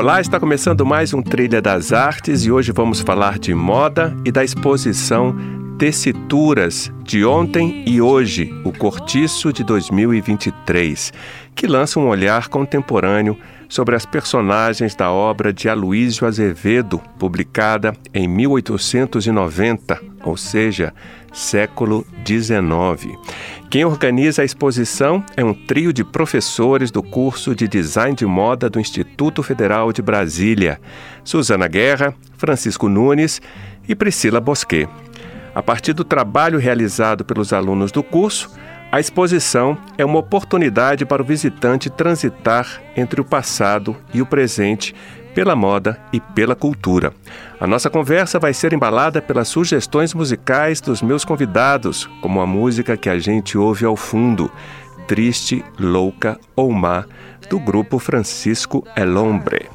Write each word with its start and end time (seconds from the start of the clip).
Olá, 0.00 0.18
está 0.18 0.40
começando 0.40 0.86
mais 0.86 1.12
um 1.12 1.20
Trilha 1.20 1.60
das 1.60 1.92
Artes 1.92 2.46
e 2.46 2.50
hoje 2.50 2.72
vamos 2.72 3.02
falar 3.02 3.38
de 3.38 3.52
moda 3.52 4.16
e 4.24 4.32
da 4.32 4.42
exposição 4.42 5.36
Tessituras 5.78 6.90
de 7.04 7.22
ontem 7.22 7.84
e 7.86 8.00
hoje, 8.00 8.50
o 8.64 8.72
Cortiço 8.72 9.52
de 9.52 9.62
2023, 9.62 11.12
que 11.54 11.66
lança 11.66 12.00
um 12.00 12.08
olhar 12.08 12.48
contemporâneo 12.48 13.36
sobre 13.68 13.94
as 13.94 14.06
personagens 14.06 14.94
da 14.94 15.12
obra 15.12 15.52
de 15.52 15.68
Aloísio 15.68 16.26
Azevedo, 16.26 16.98
publicada 17.18 17.94
em 18.14 18.26
1890, 18.26 20.00
ou 20.24 20.34
seja, 20.34 20.94
século 21.32 22.06
XIX. 22.26 23.16
Quem 23.70 23.84
organiza 23.84 24.42
a 24.42 24.44
exposição 24.44 25.24
é 25.36 25.44
um 25.44 25.54
trio 25.54 25.92
de 25.92 26.02
professores 26.02 26.90
do 26.90 27.02
curso 27.02 27.54
de 27.54 27.68
Design 27.68 28.14
de 28.16 28.26
Moda 28.26 28.68
do 28.68 28.80
Instituto 28.80 29.42
Federal 29.42 29.92
de 29.92 30.02
Brasília: 30.02 30.80
Suzana 31.22 31.68
Guerra, 31.68 32.14
Francisco 32.36 32.88
Nunes 32.88 33.40
e 33.88 33.94
Priscila 33.94 34.40
Bosquet. 34.40 34.88
A 35.54 35.62
partir 35.62 35.92
do 35.92 36.04
trabalho 36.04 36.58
realizado 36.58 37.24
pelos 37.24 37.52
alunos 37.52 37.90
do 37.90 38.02
curso, 38.02 38.50
a 38.92 38.98
exposição 38.98 39.78
é 39.96 40.04
uma 40.04 40.18
oportunidade 40.18 41.06
para 41.06 41.22
o 41.22 41.24
visitante 41.24 41.88
transitar 41.88 42.82
entre 42.96 43.20
o 43.20 43.24
passado 43.24 43.96
e 44.12 44.20
o 44.20 44.26
presente 44.26 44.94
pela 45.34 45.56
moda 45.56 45.98
e 46.12 46.20
pela 46.20 46.54
cultura. 46.54 47.12
A 47.58 47.66
nossa 47.66 47.90
conversa 47.90 48.38
vai 48.38 48.54
ser 48.54 48.72
embalada 48.72 49.20
pelas 49.20 49.48
sugestões 49.48 50.14
musicais 50.14 50.80
dos 50.80 51.02
meus 51.02 51.24
convidados, 51.24 52.08
como 52.20 52.40
a 52.40 52.46
música 52.46 52.96
que 52.96 53.08
a 53.08 53.18
gente 53.18 53.56
ouve 53.56 53.84
ao 53.84 53.96
fundo, 53.96 54.50
Triste, 55.06 55.64
Louca 55.78 56.38
ou 56.54 56.70
Má, 56.72 57.04
do 57.48 57.58
grupo 57.58 57.98
Francisco 57.98 58.84
El 58.94 59.16
Hombre. 59.16 59.68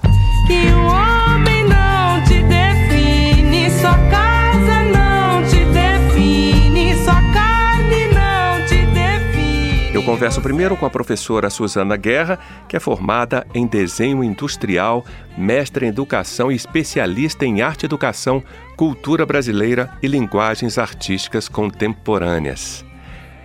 Converso 10.05 10.39
primeiro 10.39 10.77
com 10.77 10.85
a 10.85 10.89
professora 10.89 11.49
Suzana 11.49 11.97
Guerra, 11.97 12.37
que 12.69 12.77
é 12.77 12.79
formada 12.79 13.45
em 13.55 13.65
desenho 13.65 14.23
industrial, 14.23 15.03
mestre 15.35 15.87
em 15.87 15.89
educação 15.89 16.51
e 16.51 16.55
especialista 16.55 17.43
em 17.43 17.63
arte 17.63 17.87
educação, 17.87 18.43
cultura 18.77 19.25
brasileira 19.25 19.89
e 20.03 20.07
linguagens 20.07 20.77
artísticas 20.77 21.49
contemporâneas. 21.49 22.85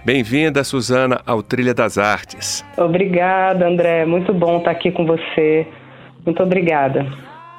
Bem-vinda, 0.05 0.63
Suzana, 0.63 1.23
ao 1.25 1.43
Trilha 1.43 1.73
das 1.73 1.97
Artes. 1.97 2.63
Obrigada, 2.77 3.67
André. 3.67 4.05
Muito 4.05 4.35
bom 4.35 4.59
estar 4.59 4.73
aqui 4.73 4.93
com 4.93 5.07
você. 5.07 5.67
Muito 6.27 6.43
obrigada. 6.43 7.07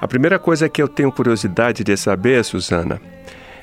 A 0.00 0.06
primeira 0.06 0.38
coisa 0.38 0.68
que 0.68 0.80
eu 0.80 0.86
tenho 0.86 1.10
curiosidade 1.10 1.82
de 1.82 1.96
saber, 1.96 2.44
Suzana, 2.44 3.00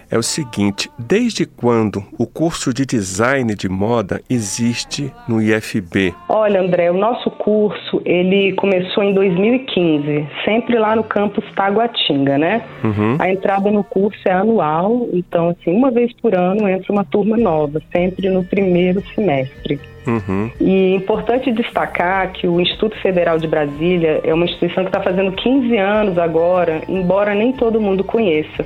é 0.10 0.18
o 0.18 0.24
seguinte: 0.24 0.90
desde 0.98 1.46
quando 1.46 2.04
o 2.18 2.26
curso 2.26 2.74
de 2.74 2.86
design 2.86 3.54
de 3.56 3.70
moda 3.70 4.22
existe 4.30 5.12
no 5.28 5.42
IFB? 5.42 6.14
Olha, 6.28 6.62
André, 6.62 6.92
o 6.92 6.98
nosso 6.98 7.30
curso 7.32 8.02
ele 8.06 8.54
começou 8.54 9.04
em 9.04 9.14
2015, 9.14 10.28
sempre 10.46 10.78
lá 10.78 10.96
no 10.96 11.04
campus 11.04 11.44
Taguatinga, 11.56 12.38
né? 12.38 12.64
Uhum. 12.84 13.18
A 13.20 13.30
entrada 13.30 13.72
no 13.72 13.84
curso 13.84 14.20
é 14.26 14.32
anual, 14.32 15.08
então 15.14 15.50
assim 15.50 15.72
uma 15.72 15.92
vez 15.92 16.12
por 16.14 16.36
ano 16.36 16.68
entra 16.68 16.92
uma 16.92 17.04
turma 17.04 17.38
nova, 17.38 17.82
sempre 17.92 18.30
no 18.30 18.44
primeiro 18.44 19.04
semestre. 19.14 19.80
Uhum. 20.08 20.50
E 20.60 20.94
é 20.94 20.96
importante 20.96 21.52
destacar 21.52 22.32
que 22.32 22.48
o 22.48 22.60
Instituto 22.60 22.98
Federal 23.00 23.38
de 23.38 23.48
Brasília 23.48 24.22
é 24.24 24.34
uma 24.34 24.46
instituição 24.46 24.84
que 24.84 24.90
está 24.90 25.02
fazendo 25.02 25.32
15 25.34 25.78
anos 25.78 26.18
agora, 26.18 26.82
embora 26.88 27.36
nem 27.36 27.54
todo 27.54 27.82
mundo 27.82 28.04
conheça. 28.04 28.66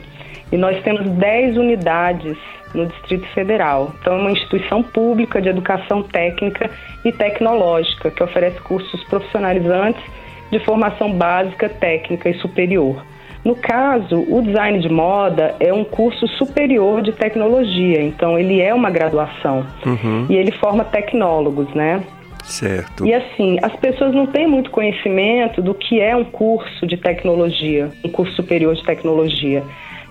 E 0.53 0.57
nós 0.57 0.79
temos 0.83 1.09
10 1.09 1.57
unidades 1.57 2.37
no 2.75 2.85
Distrito 2.85 3.25
Federal. 3.33 3.91
Então, 3.99 4.13
é 4.13 4.21
uma 4.21 4.31
instituição 4.31 4.83
pública 4.83 5.41
de 5.41 5.49
educação 5.49 6.03
técnica 6.03 6.69
e 7.03 7.11
tecnológica 7.11 8.11
que 8.11 8.21
oferece 8.21 8.59
cursos 8.59 9.03
profissionalizantes 9.05 10.03
de 10.51 10.59
formação 10.59 11.11
básica, 11.11 11.67
técnica 11.67 12.29
e 12.29 12.35
superior. 12.35 13.03
No 13.43 13.55
caso, 13.55 14.23
o 14.29 14.43
design 14.43 14.79
de 14.79 14.89
moda 14.89 15.55
é 15.59 15.73
um 15.73 15.83
curso 15.83 16.27
superior 16.27 17.01
de 17.01 17.13
tecnologia, 17.13 18.03
então 18.03 18.37
ele 18.37 18.61
é 18.61 18.75
uma 18.75 18.91
graduação 18.91 19.65
uhum. 19.83 20.27
e 20.29 20.35
ele 20.35 20.51
forma 20.51 20.85
tecnólogos, 20.85 21.73
né? 21.73 22.03
Certo. 22.43 23.07
E 23.07 23.13
assim, 23.13 23.57
as 23.63 23.75
pessoas 23.77 24.13
não 24.13 24.27
têm 24.27 24.47
muito 24.47 24.69
conhecimento 24.69 25.63
do 25.63 25.73
que 25.73 25.99
é 25.99 26.15
um 26.15 26.23
curso 26.23 26.85
de 26.85 26.95
tecnologia, 26.95 27.89
um 28.05 28.09
curso 28.09 28.35
superior 28.35 28.75
de 28.75 28.83
tecnologia. 28.83 29.63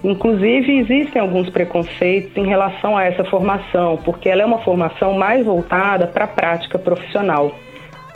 Inclusive, 0.05 0.79
existem 0.79 1.23
alguns 1.23 1.49
preconceitos 1.49 2.37
em 2.37 2.47
relação 2.47 2.97
a 2.97 3.05
essa 3.05 3.25
formação, 3.25 3.97
porque 4.05 4.29
ela 4.29 4.43
é 4.43 4.45
uma 4.45 4.59
formação 4.59 5.15
mais 5.15 5.47
voltada 5.47 6.09
para 6.09 6.25
a 6.25 6.29
prática 6.29 6.79
profissional. 6.79 7.55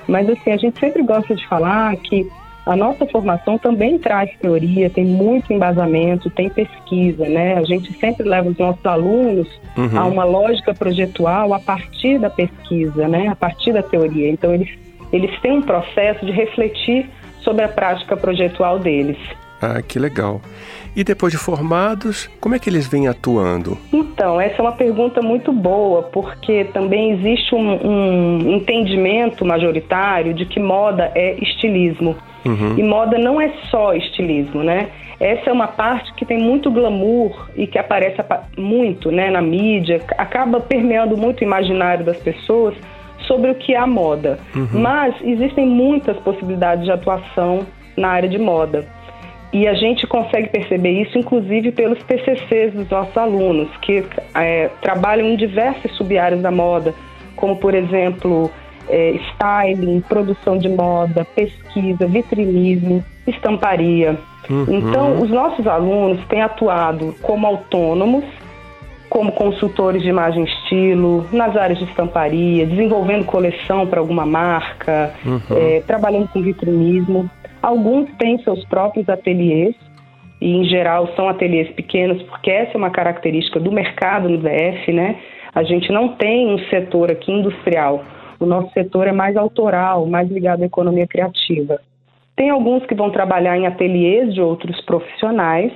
Mas, 0.08 0.28
assim, 0.28 0.50
a 0.50 0.56
gente 0.56 0.78
sempre 0.80 1.02
gosta 1.02 1.34
de 1.34 1.46
falar 1.46 1.94
que 1.96 2.28
a 2.66 2.74
nossa 2.74 3.06
formação 3.06 3.56
também 3.56 3.96
traz 3.96 4.28
teoria, 4.40 4.90
tem 4.90 5.04
muito 5.04 5.52
embasamento, 5.52 6.28
tem 6.30 6.50
pesquisa, 6.50 7.28
né? 7.28 7.54
A 7.54 7.62
gente 7.62 7.92
sempre 7.92 8.28
leva 8.28 8.48
os 8.48 8.58
nossos 8.58 8.84
alunos 8.84 9.48
uhum. 9.76 9.98
a 9.98 10.04
uma 10.04 10.24
lógica 10.24 10.74
projetual 10.74 11.54
a 11.54 11.60
partir 11.60 12.18
da 12.18 12.28
pesquisa, 12.28 13.06
né? 13.06 13.28
A 13.28 13.36
partir 13.36 13.72
da 13.72 13.84
teoria. 13.84 14.28
Então, 14.28 14.52
eles, 14.52 14.68
eles 15.12 15.40
têm 15.40 15.58
um 15.58 15.62
processo 15.62 16.26
de 16.26 16.32
refletir 16.32 17.08
sobre 17.40 17.64
a 17.64 17.68
prática 17.68 18.16
projetual 18.16 18.80
deles. 18.80 19.18
Ah, 19.60 19.80
que 19.82 19.98
legal. 19.98 20.40
E 20.94 21.04
depois 21.04 21.32
de 21.32 21.38
formados, 21.38 22.28
como 22.40 22.54
é 22.54 22.58
que 22.58 22.68
eles 22.68 22.86
vêm 22.86 23.08
atuando? 23.08 23.78
Então, 23.92 24.40
essa 24.40 24.56
é 24.58 24.62
uma 24.62 24.72
pergunta 24.72 25.20
muito 25.20 25.52
boa, 25.52 26.02
porque 26.04 26.64
também 26.72 27.12
existe 27.12 27.54
um, 27.54 27.86
um 27.86 28.56
entendimento 28.56 29.44
majoritário 29.44 30.34
de 30.34 30.46
que 30.46 30.60
moda 30.60 31.10
é 31.14 31.34
estilismo. 31.42 32.16
Uhum. 32.44 32.78
E 32.78 32.82
moda 32.82 33.18
não 33.18 33.40
é 33.40 33.52
só 33.70 33.92
estilismo, 33.94 34.62
né? 34.62 34.88
Essa 35.18 35.50
é 35.50 35.52
uma 35.52 35.68
parte 35.68 36.12
que 36.14 36.24
tem 36.24 36.38
muito 36.38 36.70
glamour 36.70 37.50
e 37.56 37.66
que 37.66 37.78
aparece 37.78 38.22
muito 38.56 39.10
né, 39.10 39.30
na 39.30 39.40
mídia, 39.40 40.00
acaba 40.18 40.60
permeando 40.60 41.16
muito 41.16 41.40
o 41.40 41.44
imaginário 41.44 42.04
das 42.04 42.18
pessoas 42.18 42.74
sobre 43.26 43.50
o 43.50 43.54
que 43.54 43.74
é 43.74 43.78
a 43.78 43.86
moda. 43.86 44.38
Uhum. 44.54 44.68
Mas 44.80 45.14
existem 45.22 45.66
muitas 45.66 46.16
possibilidades 46.18 46.84
de 46.84 46.92
atuação 46.92 47.66
na 47.96 48.08
área 48.08 48.28
de 48.28 48.38
moda. 48.38 48.86
E 49.52 49.66
a 49.66 49.74
gente 49.74 50.06
consegue 50.06 50.48
perceber 50.48 51.02
isso, 51.02 51.16
inclusive, 51.16 51.72
pelos 51.72 52.02
TCCs 52.02 52.74
dos 52.74 52.90
nossos 52.90 53.16
alunos, 53.16 53.68
que 53.80 54.04
é, 54.34 54.68
trabalham 54.82 55.28
em 55.28 55.36
diversas 55.36 55.92
sub-áreas 55.92 56.42
da 56.42 56.50
moda, 56.50 56.94
como, 57.36 57.56
por 57.56 57.74
exemplo, 57.74 58.50
é, 58.88 59.18
styling, 59.32 60.00
produção 60.00 60.58
de 60.58 60.68
moda, 60.68 61.24
pesquisa, 61.24 62.06
vitrinismo, 62.06 63.04
estamparia. 63.26 64.18
Uhum. 64.48 64.66
Então, 64.68 65.20
os 65.20 65.30
nossos 65.30 65.66
alunos 65.66 66.24
têm 66.26 66.42
atuado 66.42 67.14
como 67.22 67.46
autônomos, 67.46 68.24
como 69.08 69.32
consultores 69.32 70.02
de 70.02 70.08
imagem 70.08 70.44
e 70.44 70.46
estilo, 70.46 71.26
nas 71.32 71.56
áreas 71.56 71.78
de 71.78 71.84
estamparia, 71.84 72.66
desenvolvendo 72.66 73.24
coleção 73.24 73.86
para 73.86 74.00
alguma 74.00 74.26
marca, 74.26 75.12
uhum. 75.24 75.40
é, 75.56 75.82
trabalhando 75.86 76.28
com 76.28 76.42
vitrinismo. 76.42 77.30
Alguns 77.66 78.08
têm 78.18 78.38
seus 78.44 78.64
próprios 78.66 79.08
ateliês, 79.08 79.74
e 80.40 80.54
em 80.56 80.64
geral 80.66 81.08
são 81.16 81.28
ateliês 81.28 81.68
pequenos, 81.70 82.22
porque 82.22 82.48
essa 82.48 82.74
é 82.74 82.76
uma 82.76 82.90
característica 82.90 83.58
do 83.58 83.72
mercado 83.72 84.28
no 84.28 84.38
DF, 84.38 84.92
né? 84.92 85.16
A 85.52 85.64
gente 85.64 85.90
não 85.90 86.10
tem 86.10 86.46
um 86.46 86.60
setor 86.70 87.10
aqui 87.10 87.32
industrial. 87.32 88.04
O 88.38 88.46
nosso 88.46 88.72
setor 88.72 89.08
é 89.08 89.12
mais 89.12 89.36
autoral, 89.36 90.06
mais 90.06 90.30
ligado 90.30 90.62
à 90.62 90.66
economia 90.66 91.08
criativa. 91.08 91.80
Tem 92.36 92.50
alguns 92.50 92.86
que 92.86 92.94
vão 92.94 93.10
trabalhar 93.10 93.58
em 93.58 93.66
ateliês 93.66 94.32
de 94.32 94.40
outros 94.40 94.80
profissionais 94.82 95.72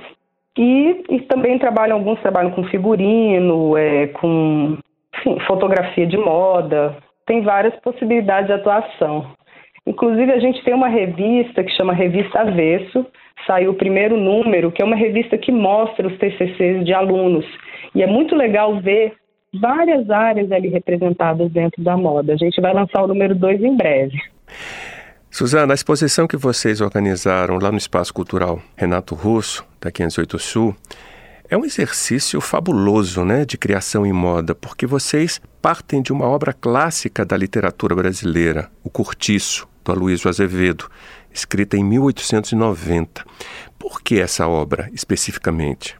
e, 0.57 1.03
e 1.09 1.19
também 1.23 1.59
trabalham, 1.59 1.97
alguns 1.97 2.21
trabalham 2.21 2.51
com 2.51 2.63
figurino, 2.63 3.75
é, 3.75 4.07
com 4.07 4.77
enfim, 5.17 5.37
fotografia 5.45 6.07
de 6.07 6.17
moda. 6.17 6.95
Tem 7.25 7.41
várias 7.41 7.75
possibilidades 7.81 8.47
de 8.47 8.53
atuação. 8.53 9.40
Inclusive, 9.85 10.31
a 10.31 10.39
gente 10.39 10.63
tem 10.63 10.73
uma 10.73 10.87
revista 10.87 11.63
que 11.63 11.71
chama 11.71 11.93
Revista 11.93 12.41
Avesso, 12.41 13.05
saiu 13.47 13.71
o 13.71 13.75
primeiro 13.75 14.15
número, 14.15 14.71
que 14.71 14.81
é 14.81 14.85
uma 14.85 14.95
revista 14.95 15.37
que 15.37 15.51
mostra 15.51 16.07
os 16.07 16.17
TCCs 16.17 16.85
de 16.85 16.93
alunos. 16.93 17.45
E 17.95 18.03
é 18.03 18.07
muito 18.07 18.35
legal 18.35 18.79
ver 18.79 19.13
várias 19.59 20.09
áreas 20.09 20.51
ali 20.51 20.69
representadas 20.69 21.51
dentro 21.51 21.83
da 21.83 21.97
moda. 21.97 22.33
A 22.33 22.37
gente 22.37 22.61
vai 22.61 22.73
lançar 22.73 23.03
o 23.03 23.07
número 23.07 23.35
2 23.35 23.63
em 23.63 23.75
breve. 23.75 24.17
Suzana, 25.29 25.73
a 25.73 25.75
exposição 25.75 26.27
que 26.27 26.37
vocês 26.37 26.81
organizaram 26.81 27.57
lá 27.57 27.71
no 27.71 27.77
Espaço 27.77 28.13
Cultural 28.13 28.61
Renato 28.75 29.15
Russo, 29.15 29.65
da 29.79 29.89
508 29.89 30.37
Sul, 30.37 30.75
é 31.49 31.57
um 31.57 31.65
exercício 31.65 32.39
fabuloso 32.39 33.25
né, 33.25 33.45
de 33.45 33.57
criação 33.57 34.05
em 34.05 34.13
moda, 34.13 34.53
porque 34.53 34.85
vocês 34.85 35.41
partem 35.61 36.01
de 36.01 36.13
uma 36.13 36.25
obra 36.25 36.53
clássica 36.53 37.25
da 37.25 37.35
literatura 37.35 37.95
brasileira, 37.95 38.69
O 38.83 38.89
Curtiço, 38.89 39.67
do 39.83 39.91
Aloysio 39.91 40.29
Azevedo, 40.29 40.89
escrita 41.31 41.77
em 41.77 41.83
1890. 41.83 43.23
Por 43.79 44.01
que 44.01 44.19
essa 44.19 44.47
obra 44.47 44.89
especificamente? 44.93 45.97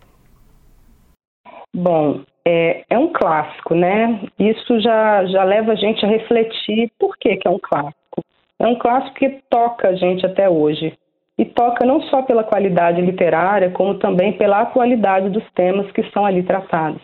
Bom, 1.73 2.21
é, 2.45 2.83
é, 2.89 2.97
um 2.97 3.13
clássico, 3.13 3.75
né? 3.75 4.21
Isso 4.37 4.79
já, 4.79 5.25
já 5.25 5.43
leva 5.43 5.71
a 5.71 5.75
gente 5.75 6.05
a 6.05 6.09
refletir 6.09 6.91
por 6.99 7.15
que, 7.17 7.37
que 7.37 7.47
é 7.47 7.51
um 7.51 7.59
clássico. 7.59 8.23
É 8.59 8.67
um 8.67 8.77
clássico 8.77 9.15
que 9.15 9.41
toca 9.49 9.89
a 9.89 9.95
gente 9.95 10.25
até 10.25 10.49
hoje. 10.49 10.93
E 11.37 11.45
toca 11.45 11.85
não 11.85 12.01
só 12.03 12.21
pela 12.21 12.43
qualidade 12.43 13.01
literária, 13.01 13.71
como 13.71 13.97
também 13.97 14.33
pela 14.33 14.61
atualidade 14.61 15.29
dos 15.29 15.43
temas 15.53 15.91
que 15.91 16.03
são 16.11 16.25
ali 16.25 16.43
tratados. 16.43 17.01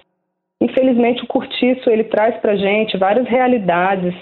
Infelizmente, 0.59 1.23
o 1.23 1.27
Curtiço 1.27 1.89
ele 1.89 2.03
traz 2.05 2.35
para 2.37 2.53
a 2.53 2.57
gente 2.57 2.97
várias 2.97 3.27
realidades 3.27 4.13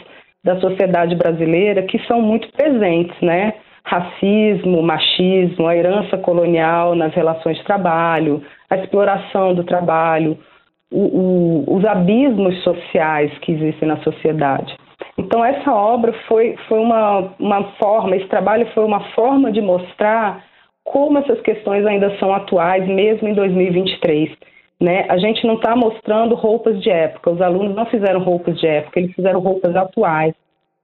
da 0.46 0.60
sociedade 0.60 1.16
brasileira 1.16 1.82
que 1.82 1.98
são 2.06 2.22
muito 2.22 2.48
presentes, 2.54 3.20
né? 3.20 3.56
Racismo, 3.84 4.82
machismo, 4.82 5.68
a 5.68 5.76
herança 5.76 6.18
colonial 6.20 6.96
nas 6.96 7.14
relações 7.16 7.58
de 7.58 7.64
trabalho, 7.64 8.44
a 8.70 8.78
exploração 8.78 9.56
do 9.56 9.64
trabalho, 9.64 10.38
o, 10.92 11.02
o, 11.02 11.76
os 11.76 11.84
abismos 11.84 12.64
sociais 12.64 13.36
que 13.40 13.54
existem 13.54 13.88
na 13.88 13.98
sociedade. 13.98 14.76
Então, 15.18 15.44
essa 15.44 15.74
obra 15.74 16.14
foi, 16.28 16.56
foi 16.68 16.80
uma, 16.80 17.34
uma 17.40 17.64
forma, 17.80 18.16
esse 18.16 18.28
trabalho 18.28 18.68
foi 18.74 18.86
uma 18.86 19.00
forma 19.16 19.52
de 19.52 19.62
mostrar 19.62 20.44
como 20.84 21.18
essas 21.18 21.42
questões 21.42 21.86
ainda 21.88 22.16
são 22.20 22.32
atuais, 22.34 22.88
mesmo 22.88 23.28
em 23.28 23.34
2023. 23.34 24.30
Né? 24.80 25.06
A 25.10 25.18
gente 25.18 25.46
não 25.48 25.56
está 25.56 25.76
mostrando 25.76 26.36
roupas 26.36 26.82
de 26.82 26.90
época, 26.90 27.32
os 27.32 27.42
alunos 27.42 27.76
não 27.76 27.86
fizeram 27.86 28.22
roupas 28.22 28.60
de 28.60 28.68
época, 28.68 29.00
eles 29.00 29.16
fizeram 29.16 29.40
roupas 29.40 29.76
atuais 29.76 30.34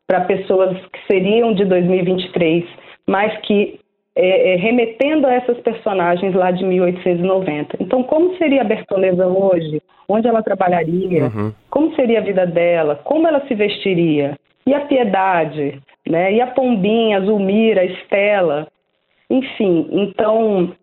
para 0.08 0.22
pessoas 0.22 0.78
que 0.88 1.00
seriam 1.08 1.54
de 1.54 1.66
2023, 1.66 2.66
mas 3.08 3.38
que 3.42 3.80
é, 4.16 4.54
é, 4.54 4.56
remetendo 4.58 5.26
a 5.26 5.34
essas 5.34 5.58
personagens 5.60 6.34
lá 6.36 6.52
de 6.52 6.66
1890. 6.66 7.78
Então, 7.80 8.04
como 8.04 8.36
seria 8.38 8.62
a 8.62 8.66
Bertoleza 8.66 9.26
hoje? 9.26 9.82
Onde 10.08 10.28
ela 10.28 10.44
trabalharia? 10.44 11.26
Uhum. 11.26 11.54
Como 11.70 11.96
seria 11.96 12.20
a 12.20 12.24
vida 12.24 12.46
dela? 12.46 12.96
Como 13.06 13.26
ela 13.26 13.46
se 13.48 13.56
vestiria? 13.56 14.38
E 14.68 14.74
a 14.74 14.82
Piedade? 14.82 15.82
Né? 16.06 16.34
E 16.34 16.42
a 16.42 16.48
Pombinha, 16.48 17.20
a 17.20 17.22
Zulmira, 17.22 17.82
a 17.82 17.86
Estela? 17.86 18.68
Enfim, 19.30 19.88
então, 19.92 20.74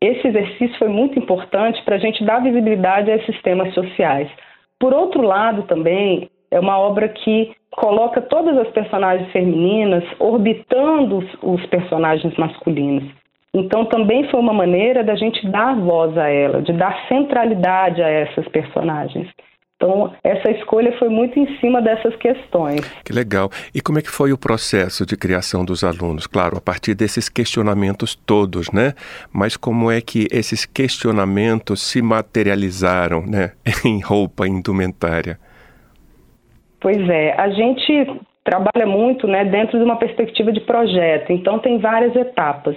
esse 0.00 0.28
exercício 0.28 0.78
foi 0.78 0.88
muito 0.88 1.18
importante 1.18 1.82
para 1.84 1.96
a 1.96 1.98
gente 1.98 2.24
dar 2.24 2.42
visibilidade 2.42 3.10
a 3.10 3.16
esses 3.16 3.40
temas 3.42 3.72
sociais. 3.74 4.30
Por 4.78 4.94
outro 4.94 5.22
lado, 5.22 5.62
também, 5.64 6.30
é 6.50 6.60
uma 6.60 6.78
obra 6.78 7.08
que 7.08 7.52
coloca 7.70 8.20
todas 8.20 8.56
as 8.58 8.68
personagens 8.68 9.30
femininas 9.32 10.04
orbitando 10.18 11.18
os, 11.42 11.66
personagens 11.66 12.36
masculinos. 12.36 13.04
Então 13.52 13.84
também 13.86 14.28
foi 14.30 14.38
uma 14.38 14.52
maneira 14.52 15.02
da 15.02 15.14
gente 15.14 15.46
dar 15.48 15.74
voz 15.74 16.16
a 16.16 16.28
ela, 16.28 16.62
de 16.62 16.72
dar 16.72 17.06
centralidade 17.08 18.02
a 18.02 18.08
essas 18.08 18.46
personagens. 18.48 19.28
Então, 19.80 20.12
essa 20.24 20.50
escolha 20.50 20.92
foi 20.98 21.08
muito 21.08 21.38
em 21.38 21.56
cima 21.58 21.80
dessas 21.80 22.16
questões. 22.16 22.80
Que 23.04 23.12
legal. 23.12 23.48
E 23.72 23.80
como 23.80 24.00
é 24.00 24.02
que 24.02 24.10
foi 24.10 24.32
o 24.32 24.38
processo 24.38 25.06
de 25.06 25.16
criação 25.16 25.64
dos 25.64 25.84
alunos? 25.84 26.26
Claro, 26.26 26.58
a 26.58 26.60
partir 26.60 26.96
desses 26.96 27.28
questionamentos 27.28 28.16
todos, 28.16 28.72
né? 28.72 28.94
Mas 29.32 29.56
como 29.56 29.88
é 29.88 30.00
que 30.00 30.26
esses 30.32 30.66
questionamentos 30.66 31.80
se 31.80 32.02
materializaram, 32.02 33.24
né, 33.24 33.52
em 33.86 34.00
roupa, 34.00 34.48
em 34.48 34.58
indumentária? 34.58 35.38
Pois 36.80 37.08
é, 37.08 37.40
a 37.40 37.48
gente 37.50 38.20
trabalha 38.42 38.86
muito 38.86 39.28
né, 39.28 39.44
dentro 39.44 39.78
de 39.78 39.84
uma 39.84 39.96
perspectiva 39.96 40.50
de 40.52 40.60
projeto, 40.60 41.32
então 41.32 41.60
tem 41.60 41.78
várias 41.78 42.16
etapas. 42.16 42.76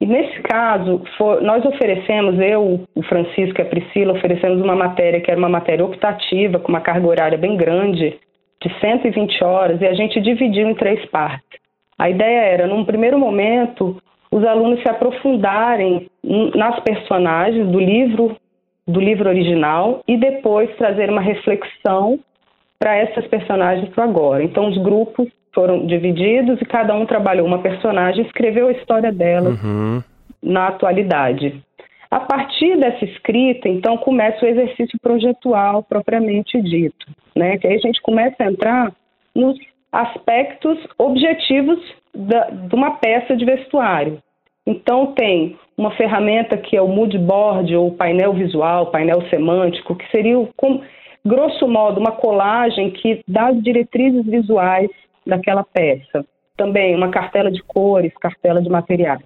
E 0.00 0.04
nesse 0.04 0.40
caso, 0.42 1.02
for, 1.16 1.40
nós 1.40 1.64
oferecemos, 1.64 2.38
eu, 2.38 2.80
o 2.94 3.02
Francisco 3.04 3.58
e 3.58 3.62
a 3.62 3.66
Priscila, 3.66 4.12
oferecemos 4.12 4.60
uma 4.60 4.76
matéria 4.76 5.20
que 5.20 5.30
era 5.30 5.38
uma 5.38 5.48
matéria 5.48 5.84
optativa, 5.84 6.58
com 6.58 6.68
uma 6.68 6.82
carga 6.82 7.06
horária 7.06 7.38
bem 7.38 7.56
grande, 7.56 8.18
de 8.62 8.80
120 8.80 9.42
horas, 9.42 9.80
e 9.80 9.86
a 9.86 9.94
gente 9.94 10.20
dividiu 10.20 10.68
em 10.68 10.74
três 10.74 11.04
partes. 11.06 11.58
A 11.98 12.10
ideia 12.10 12.40
era, 12.40 12.66
num 12.66 12.84
primeiro 12.84 13.18
momento, 13.18 13.96
os 14.30 14.44
alunos 14.44 14.82
se 14.82 14.88
aprofundarem 14.88 16.10
nas 16.54 16.78
personagens 16.80 17.66
do 17.68 17.78
livro, 17.80 18.36
do 18.86 19.00
livro 19.00 19.30
original, 19.30 20.02
e 20.06 20.18
depois 20.18 20.74
trazer 20.76 21.08
uma 21.08 21.22
reflexão 21.22 22.18
para 22.78 22.94
essas 22.96 23.26
personagens 23.28 23.88
para 23.94 24.04
agora. 24.04 24.44
Então, 24.44 24.68
os 24.68 24.76
grupos 24.76 25.28
foram 25.56 25.86
divididos 25.86 26.60
e 26.60 26.66
cada 26.66 26.94
um 26.94 27.06
trabalhou 27.06 27.46
uma 27.46 27.62
personagem, 27.62 28.26
escreveu 28.26 28.68
a 28.68 28.72
história 28.72 29.10
dela 29.10 29.50
uhum. 29.50 30.02
na 30.42 30.68
atualidade. 30.68 31.64
A 32.10 32.20
partir 32.20 32.78
dessa 32.78 33.04
escrita, 33.06 33.66
então, 33.66 33.96
começa 33.96 34.44
o 34.44 34.48
exercício 34.48 34.98
projetual 35.00 35.82
propriamente 35.82 36.60
dito, 36.60 37.06
né? 37.34 37.56
Que 37.56 37.66
aí 37.66 37.74
a 37.74 37.78
gente 37.78 38.02
começa 38.02 38.36
a 38.38 38.46
entrar 38.46 38.92
nos 39.34 39.58
aspectos 39.90 40.78
objetivos 40.98 41.78
da, 42.14 42.50
de 42.50 42.74
uma 42.74 42.92
peça 42.98 43.34
de 43.34 43.44
vestuário. 43.44 44.18
Então, 44.66 45.14
tem 45.14 45.56
uma 45.76 45.90
ferramenta 45.92 46.58
que 46.58 46.76
é 46.76 46.82
o 46.82 46.88
mood 46.88 47.16
board, 47.18 47.74
ou 47.74 47.92
painel 47.92 48.34
visual, 48.34 48.86
painel 48.90 49.22
semântico, 49.30 49.96
que 49.96 50.08
seria 50.10 50.38
o, 50.38 50.48
como, 50.54 50.82
grosso 51.24 51.66
modo, 51.66 51.98
uma 51.98 52.12
colagem 52.12 52.90
que 52.90 53.20
dá 53.26 53.48
as 53.48 53.62
diretrizes 53.62 54.24
visuais 54.26 54.90
daquela 55.26 55.64
peça. 55.64 56.24
Também 56.56 56.94
uma 56.94 57.10
cartela 57.10 57.50
de 57.50 57.62
cores, 57.62 58.12
cartela 58.20 58.62
de 58.62 58.68
materiais. 58.70 59.24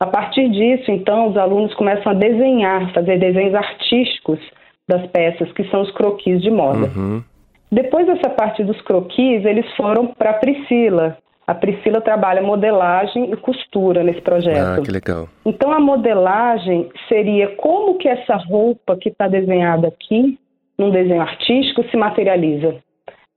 A 0.00 0.06
partir 0.06 0.48
disso, 0.50 0.90
então, 0.92 1.28
os 1.28 1.36
alunos 1.36 1.74
começam 1.74 2.12
a 2.12 2.14
desenhar, 2.14 2.92
fazer 2.92 3.18
desenhos 3.18 3.54
artísticos 3.54 4.38
das 4.86 5.04
peças, 5.08 5.50
que 5.52 5.64
são 5.70 5.82
os 5.82 5.90
croquis 5.90 6.40
de 6.40 6.50
moda. 6.50 6.90
Uhum. 6.96 7.22
Depois 7.70 8.06
dessa 8.06 8.30
parte 8.30 8.62
dos 8.62 8.80
croquis, 8.82 9.44
eles 9.44 9.66
foram 9.76 10.06
para 10.06 10.30
a 10.30 10.34
Priscila. 10.34 11.18
A 11.46 11.54
Priscila 11.54 12.00
trabalha 12.00 12.42
modelagem 12.42 13.32
e 13.32 13.36
costura 13.36 14.04
nesse 14.04 14.20
projeto. 14.20 14.80
Ah, 14.80 14.82
que 14.82 14.90
legal. 14.90 15.28
Então, 15.44 15.72
a 15.72 15.80
modelagem 15.80 16.88
seria 17.08 17.48
como 17.56 17.98
que 17.98 18.08
essa 18.08 18.36
roupa 18.36 18.96
que 18.96 19.08
está 19.08 19.26
desenhada 19.26 19.88
aqui 19.88 20.38
num 20.78 20.90
desenho 20.90 21.20
artístico 21.20 21.82
se 21.90 21.96
materializa. 21.96 22.76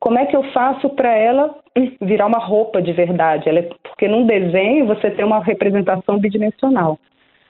Como 0.02 0.18
é 0.18 0.26
que 0.26 0.36
eu 0.36 0.44
faço 0.52 0.90
para 0.90 1.16
ela 1.16 1.56
virar 2.02 2.26
uma 2.26 2.40
roupa 2.40 2.82
de 2.82 2.92
verdade? 2.92 3.48
É, 3.48 3.62
porque 3.84 4.08
num 4.08 4.26
desenho 4.26 4.88
você 4.88 5.12
tem 5.12 5.24
uma 5.24 5.44
representação 5.44 6.18
bidimensional, 6.18 7.00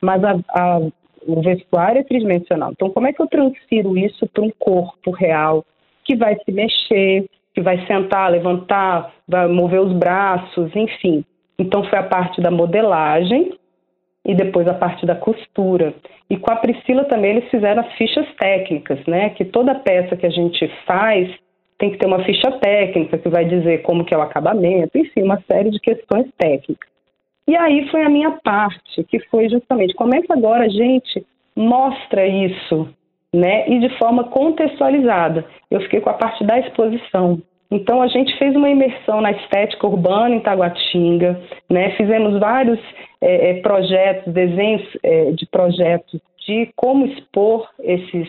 mas 0.02 0.22
a, 0.22 0.38
a, 0.50 0.80
o 1.26 1.42
vestuário 1.42 2.00
é 2.00 2.04
tridimensional. 2.04 2.72
Então, 2.74 2.90
como 2.90 3.08
é 3.08 3.14
que 3.14 3.22
eu 3.22 3.28
transfiro 3.28 3.98
isso 3.98 4.28
para 4.28 4.44
um 4.44 4.52
corpo 4.60 5.12
real 5.12 5.64
que 6.04 6.14
vai 6.18 6.36
se 6.44 6.52
mexer, 6.52 7.26
que 7.54 7.62
vai 7.62 7.86
sentar, 7.88 8.30
levantar, 8.30 9.14
vai 9.26 9.48
mover 9.48 9.80
os 9.80 9.94
braços, 9.94 10.76
enfim. 10.76 11.24
Então, 11.58 11.86
foi 11.86 12.00
a 12.00 12.04
parte 12.04 12.42
da 12.42 12.52
modelagem 12.52 13.54
e 14.26 14.36
depois 14.36 14.68
a 14.68 14.74
parte 14.74 15.06
da 15.06 15.16
costura. 15.16 15.94
E 16.30 16.36
com 16.36 16.52
a 16.52 16.58
Priscila 16.58 17.06
também 17.06 17.38
eles 17.38 17.50
fizeram 17.50 17.82
as 17.82 17.94
fichas 17.94 18.28
técnicas, 18.36 19.00
né? 19.06 19.30
Que 19.30 19.46
toda 19.46 19.74
peça 19.74 20.18
que 20.18 20.26
a 20.26 20.30
gente 20.30 20.70
faz 20.86 21.34
tem 21.82 21.90
que 21.90 21.98
ter 21.98 22.06
uma 22.06 22.24
ficha 22.24 22.52
técnica 22.60 23.18
que 23.18 23.28
vai 23.28 23.44
dizer 23.44 23.82
como 23.82 24.06
que 24.06 24.14
é 24.14 24.18
o 24.18 24.22
acabamento, 24.22 24.96
enfim, 24.96 25.24
uma 25.24 25.42
série 25.52 25.72
de 25.72 25.80
questões 25.80 26.28
técnicas. 26.38 26.88
E 27.48 27.58
aí 27.58 27.90
foi 27.90 28.04
a 28.04 28.10
minha 28.10 28.32
parte, 28.44 29.04
que 29.06 29.20
foi 29.32 29.50
justamente 29.50 29.96
como 29.96 30.14
é 30.14 30.22
que 30.22 30.32
agora 30.32 30.66
a 30.66 30.70
gente 30.70 31.26
mostra 31.56 32.26
isso, 32.28 32.88
né? 33.34 33.68
E 33.68 33.80
de 33.80 33.90
forma 33.98 34.26
contextualizada. 34.26 35.44
Eu 35.72 35.82
fiquei 35.82 36.00
com 36.02 36.12
a 36.12 36.14
parte 36.14 36.44
da 36.44 36.60
exposição. 36.60 37.42
Então 37.72 38.00
a 38.00 38.08
gente 38.08 38.38
fez 38.38 38.56
uma 38.56 38.70
imersão 38.70 39.20
na 39.20 39.32
estética 39.32 39.88
urbana 39.88 40.36
em 40.36 40.40
Taguatinga, 40.40 41.42
né? 41.68 41.92
fizemos 41.92 42.40
vários 42.40 42.80
é, 43.20 43.50
é, 43.50 43.54
projetos, 43.62 44.32
desenhos 44.32 44.84
é, 45.02 45.32
de 45.32 45.48
projetos 45.48 46.22
de 46.46 46.70
como 46.76 47.06
expor 47.08 47.68
esses, 47.80 48.28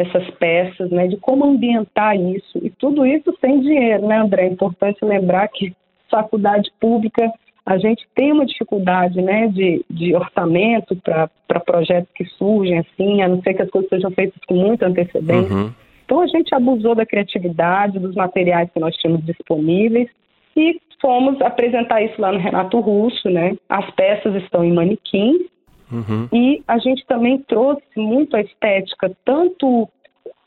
essas 0.00 0.28
peças, 0.32 0.90
né? 0.90 1.06
de 1.06 1.16
como 1.16 1.44
ambientar 1.44 2.16
isso. 2.16 2.58
E 2.62 2.70
tudo 2.70 3.06
isso 3.06 3.34
sem 3.40 3.60
dinheiro, 3.60 4.06
né, 4.06 4.18
André? 4.18 4.44
É 4.46 4.50
importante 4.50 5.04
lembrar 5.04 5.48
que 5.48 5.74
faculdade 6.10 6.70
pública, 6.80 7.30
a 7.64 7.78
gente 7.78 8.06
tem 8.14 8.32
uma 8.32 8.44
dificuldade 8.44 9.20
né, 9.22 9.46
de, 9.48 9.84
de 9.88 10.14
orçamento 10.14 10.96
para 10.96 11.60
projetos 11.60 12.10
que 12.14 12.24
surgem 12.24 12.78
assim, 12.78 13.22
a 13.22 13.28
não 13.28 13.40
ser 13.42 13.54
que 13.54 13.62
as 13.62 13.70
coisas 13.70 13.88
sejam 13.88 14.10
feitas 14.10 14.40
com 14.46 14.54
muita 14.54 14.86
antecedência. 14.86 15.54
Uhum. 15.54 15.72
Então 16.04 16.20
a 16.20 16.26
gente 16.26 16.52
abusou 16.52 16.94
da 16.94 17.06
criatividade, 17.06 18.00
dos 18.00 18.16
materiais 18.16 18.68
que 18.74 18.80
nós 18.80 18.96
tínhamos 18.96 19.24
disponíveis 19.24 20.08
e 20.56 20.80
fomos 21.00 21.40
apresentar 21.40 22.02
isso 22.02 22.20
lá 22.20 22.32
no 22.32 22.38
Renato 22.38 22.80
Russo, 22.80 23.30
né? 23.30 23.56
As 23.68 23.88
peças 23.92 24.34
estão 24.42 24.64
em 24.64 24.72
manequins 24.72 25.42
uhum. 25.90 26.28
e 26.32 26.62
a 26.66 26.78
gente 26.78 27.04
também 27.06 27.38
trouxe 27.38 27.82
muito 27.96 28.36
a 28.36 28.40
estética, 28.40 29.10
tanto 29.24 29.88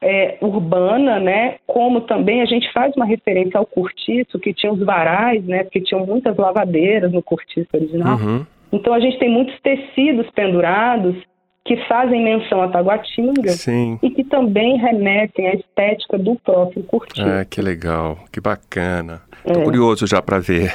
é, 0.02 0.38
urbana, 0.42 1.20
né? 1.20 1.56
Como 1.66 2.02
também 2.02 2.42
a 2.42 2.46
gente 2.46 2.72
faz 2.74 2.96
uma 2.96 3.06
referência 3.06 3.58
ao 3.58 3.66
cortiço, 3.66 4.40
que 4.40 4.54
tinha 4.54 4.72
os 4.72 4.80
varais, 4.80 5.44
né? 5.46 5.64
Porque 5.64 5.82
tinham 5.82 6.06
muitas 6.06 6.36
lavadeiras 6.36 7.12
no 7.12 7.24
cortiço 7.24 7.70
original. 7.74 8.18
Uhum. 8.18 8.46
Então 8.72 8.94
a 8.94 9.00
gente 9.00 9.18
tem 9.18 9.30
muitos 9.30 9.58
tecidos 9.62 10.30
pendurados 10.32 11.16
que 11.66 11.78
fazem 11.88 12.24
menção 12.24 12.62
a 12.62 12.68
Taguatinga 12.68 13.52
Sim. 13.52 13.98
e 14.04 14.10
que 14.10 14.24
também 14.26 14.78
remetem 14.78 15.48
à 15.48 15.54
estética 15.54 16.18
do 16.18 16.36
próprio 16.36 16.84
cortiço. 16.84 17.26
Ah, 17.26 17.46
que 17.46 17.62
legal, 17.62 18.18
que 18.32 18.42
bacana. 18.42 19.22
Estou 19.46 19.62
é. 19.62 19.66
curioso 19.66 20.06
já 20.06 20.22
para 20.22 20.40
ver. 20.40 20.74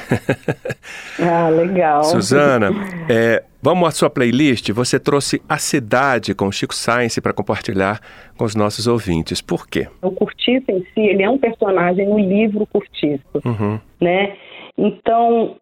ah, 1.21 1.49
legal. 1.49 2.03
Suzana, 2.03 2.71
é, 3.07 3.43
vamos 3.61 3.87
à 3.87 3.91
sua 3.91 4.09
playlist. 4.09 4.71
Você 4.71 4.99
trouxe 4.99 5.41
A 5.47 5.59
Cidade 5.59 6.33
com 6.33 6.51
Chico 6.51 6.73
Science 6.73 7.21
para 7.21 7.33
compartilhar 7.33 7.99
com 8.35 8.45
os 8.45 8.55
nossos 8.55 8.87
ouvintes. 8.87 9.41
Por 9.41 9.67
quê? 9.67 9.87
O 10.01 10.11
Curtiço 10.11 10.71
em 10.71 10.81
si, 10.93 11.01
ele 11.01 11.21
é 11.21 11.29
um 11.29 11.37
personagem 11.37 12.07
no 12.07 12.17
livro 12.17 12.65
Curtiço, 12.65 13.23
uhum. 13.45 13.79
né? 14.01 14.35
Então, 14.75 15.55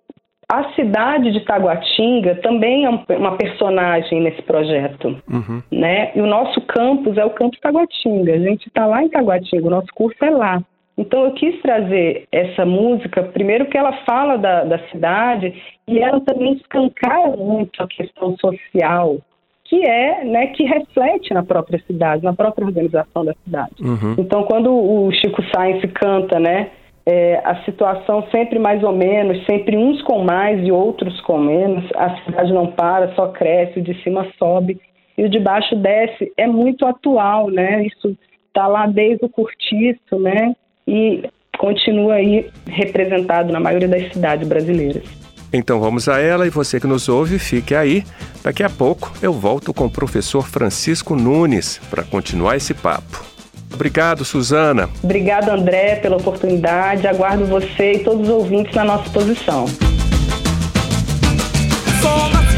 a 0.50 0.74
cidade 0.74 1.32
de 1.34 1.42
Taguatinga 1.42 2.36
também 2.36 2.86
é 2.86 2.90
uma 2.90 3.36
personagem 3.36 4.22
nesse 4.22 4.42
projeto, 4.44 5.22
uhum. 5.30 5.62
né? 5.70 6.12
E 6.16 6.22
o 6.22 6.26
nosso 6.26 6.62
campus 6.62 7.18
é 7.18 7.26
o 7.26 7.32
campus 7.32 7.60
Taguatinga. 7.60 8.34
A 8.34 8.40
gente 8.40 8.68
está 8.68 8.86
lá 8.86 9.04
em 9.04 9.10
Taguatinga, 9.10 9.68
o 9.68 9.72
nosso 9.72 9.88
curso 9.94 10.24
é 10.24 10.30
lá. 10.30 10.64
Então 10.98 11.26
eu 11.26 11.32
quis 11.34 11.62
trazer 11.62 12.28
essa 12.32 12.66
música, 12.66 13.24
primeiro 13.24 13.66
que 13.66 13.78
ela 13.78 13.92
fala 14.06 14.38
da, 14.38 14.64
da 14.64 14.80
cidade 14.88 15.54
e 15.88 16.00
ela 16.00 16.22
também 16.22 16.54
escancara 16.54 17.36
muito 17.36 17.84
a 17.84 17.88
questão 17.88 18.36
social, 18.38 19.18
que 19.66 19.86
é, 19.86 20.24
né, 20.24 20.48
que 20.48 20.64
reflete 20.64 21.34
na 21.34 21.44
própria 21.44 21.80
cidade, 21.86 22.24
na 22.24 22.34
própria 22.34 22.66
organização 22.66 23.26
da 23.26 23.34
cidade. 23.44 23.76
Uhum. 23.82 24.16
Então 24.18 24.44
quando 24.44 24.74
o 24.74 25.12
Chico 25.12 25.44
Sainz 25.54 25.84
canta, 25.92 26.40
né, 26.40 26.72
é, 27.10 27.40
a 27.46 27.64
situação 27.64 28.28
sempre 28.30 28.60
mais 28.60 28.84
ou 28.84 28.92
menos, 28.92 29.46
sempre 29.46 29.78
uns 29.78 30.02
com 30.02 30.26
mais 30.26 30.62
e 30.68 30.74
outros 30.74 31.22
com 31.22 31.38
menos, 31.38 31.90
a 31.96 32.18
cidade 32.26 32.52
não 32.52 32.68
para, 32.68 33.16
só 33.16 33.30
cresce, 33.30 33.80
o 33.80 33.82
de 33.82 33.94
cima 34.04 34.28
sobe 34.38 34.78
e 35.18 35.24
o 35.24 35.30
de 35.30 35.40
baixo 35.40 35.74
desce, 35.78 36.34
é 36.36 36.46
muito 36.46 36.86
atual, 36.86 37.50
né? 37.50 37.86
Isso 37.86 38.14
está 38.48 38.68
lá 38.68 38.86
desde 38.88 39.24
o 39.24 39.30
cortiço, 39.30 40.20
né? 40.20 40.54
E 40.86 41.24
continua 41.58 42.16
aí 42.16 42.50
representado 42.68 43.54
na 43.54 43.60
maioria 43.62 43.88
das 43.88 44.12
cidades 44.12 44.46
brasileiras. 44.46 45.06
Então 45.54 45.80
vamos 45.80 46.10
a 46.10 46.20
ela 46.20 46.46
e 46.46 46.50
você 46.50 46.78
que 46.78 46.88
nos 46.88 47.08
ouve, 47.08 47.40
fique 47.40 47.74
aí. 47.74 48.04
Daqui 48.44 48.64
a 48.64 48.70
pouco 48.70 49.14
eu 49.22 49.32
volto 49.32 49.74
com 49.74 49.86
o 49.86 49.90
professor 49.90 50.46
Francisco 50.46 51.16
Nunes 51.16 51.80
para 51.90 52.04
continuar 52.04 52.58
esse 52.58 52.74
papo. 52.74 53.37
Obrigado, 53.74 54.26
Suzana. 54.26 54.90
Obrigado, 55.04 55.50
André, 55.50 55.96
pela 55.98 56.18
oportunidade. 56.18 57.08
Aguardo 57.08 57.46
você 57.46 57.94
e 57.94 58.00
todos 58.00 58.28
os 58.28 58.30
ouvintes 58.30 58.74
na 58.74 58.84
nossa 58.84 59.10
posição. 59.10 59.66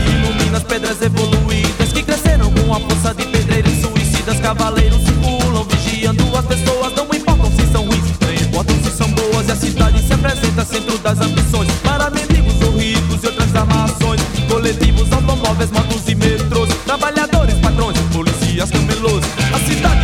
Ilumina 0.07 0.57
as 0.57 0.63
pedras 0.63 1.01
evoluídas 1.01 1.91
que 1.91 2.03
cresceram 2.03 2.51
com 2.51 2.73
a 2.73 2.79
força 2.79 3.13
de 3.13 3.25
pedreiros 3.25 3.73
suicidas. 3.81 4.39
Cavaleiros 4.39 5.01
circulam, 5.01 5.63
vigiando 5.65 6.23
as 6.37 6.45
pessoas. 6.45 6.93
Não 6.95 7.05
importam 7.05 7.51
se 7.51 7.67
são 7.71 7.85
ruins, 7.85 8.03
nem 8.21 8.41
importam 8.47 8.75
se 8.83 8.91
são 8.91 9.09
boas. 9.11 9.47
E 9.47 9.51
a 9.51 9.55
cidade 9.55 10.01
se 10.01 10.13
apresenta 10.13 10.65
centro 10.65 10.97
das 10.99 11.19
ambições. 11.19 11.69
Para 11.83 12.09
mendigos 12.09 12.61
ou 12.61 12.77
ricos 12.77 13.23
e 13.23 13.27
outras 13.27 13.55
armações. 13.55 14.21
Coletivos, 14.47 15.11
automóveis, 15.11 15.71
motos 15.71 16.07
e 16.07 16.15
metrôs. 16.15 16.69
Trabalhadores, 16.85 17.55
patrões, 17.55 17.97
policias, 18.13 18.69
camelôs. 18.71 19.25
A 19.53 19.59
cidade 19.59 19.98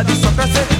cidade 0.00 0.16
só 0.16 0.32
cresce. 0.32 0.79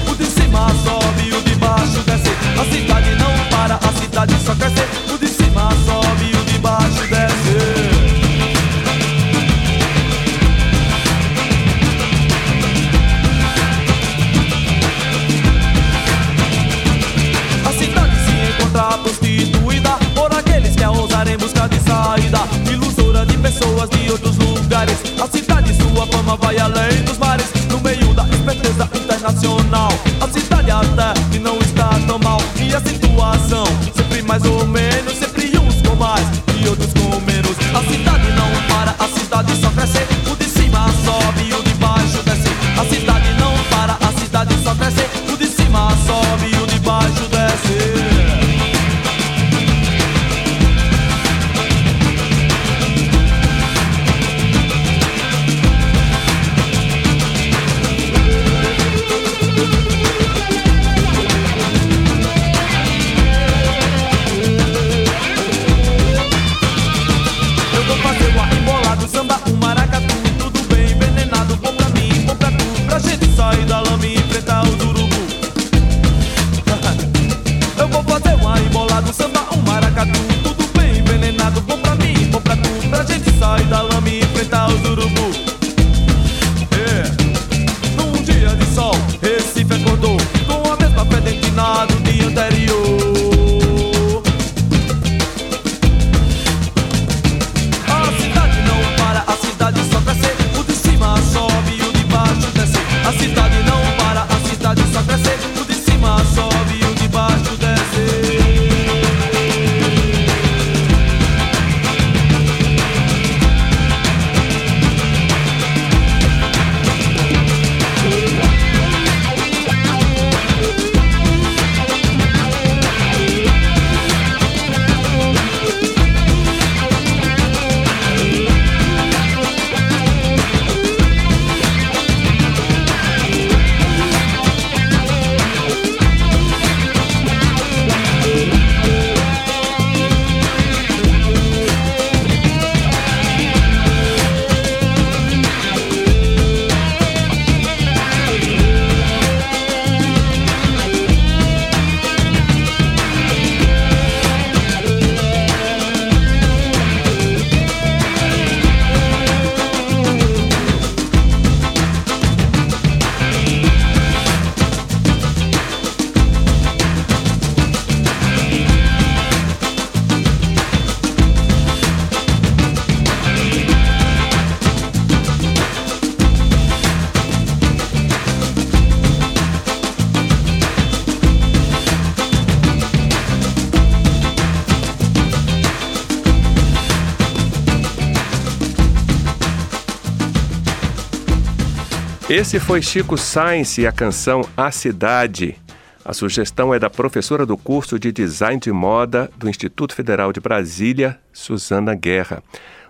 Esse 192.33 192.61
foi 192.61 192.81
Chico 192.81 193.17
Sainz 193.17 193.77
e 193.77 193.85
a 193.85 193.91
canção 193.91 194.39
A 194.55 194.71
Cidade. 194.71 195.57
A 196.05 196.13
sugestão 196.13 196.73
é 196.73 196.79
da 196.79 196.89
professora 196.89 197.45
do 197.45 197.57
curso 197.57 197.99
de 197.99 198.09
Design 198.09 198.57
de 198.57 198.71
Moda 198.71 199.29
do 199.35 199.49
Instituto 199.49 199.93
Federal 199.93 200.31
de 200.31 200.39
Brasília, 200.39 201.19
Suzana 201.33 201.93
Guerra, 201.93 202.41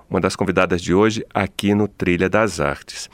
uma 0.07 0.21
das 0.21 0.35
convidadas 0.35 0.79
de 0.79 0.93
hoje 0.93 1.25
aqui 1.33 1.73
no 1.73 1.87
Trilha 1.87 2.29
das 2.29 2.59
Artes. 2.59 3.09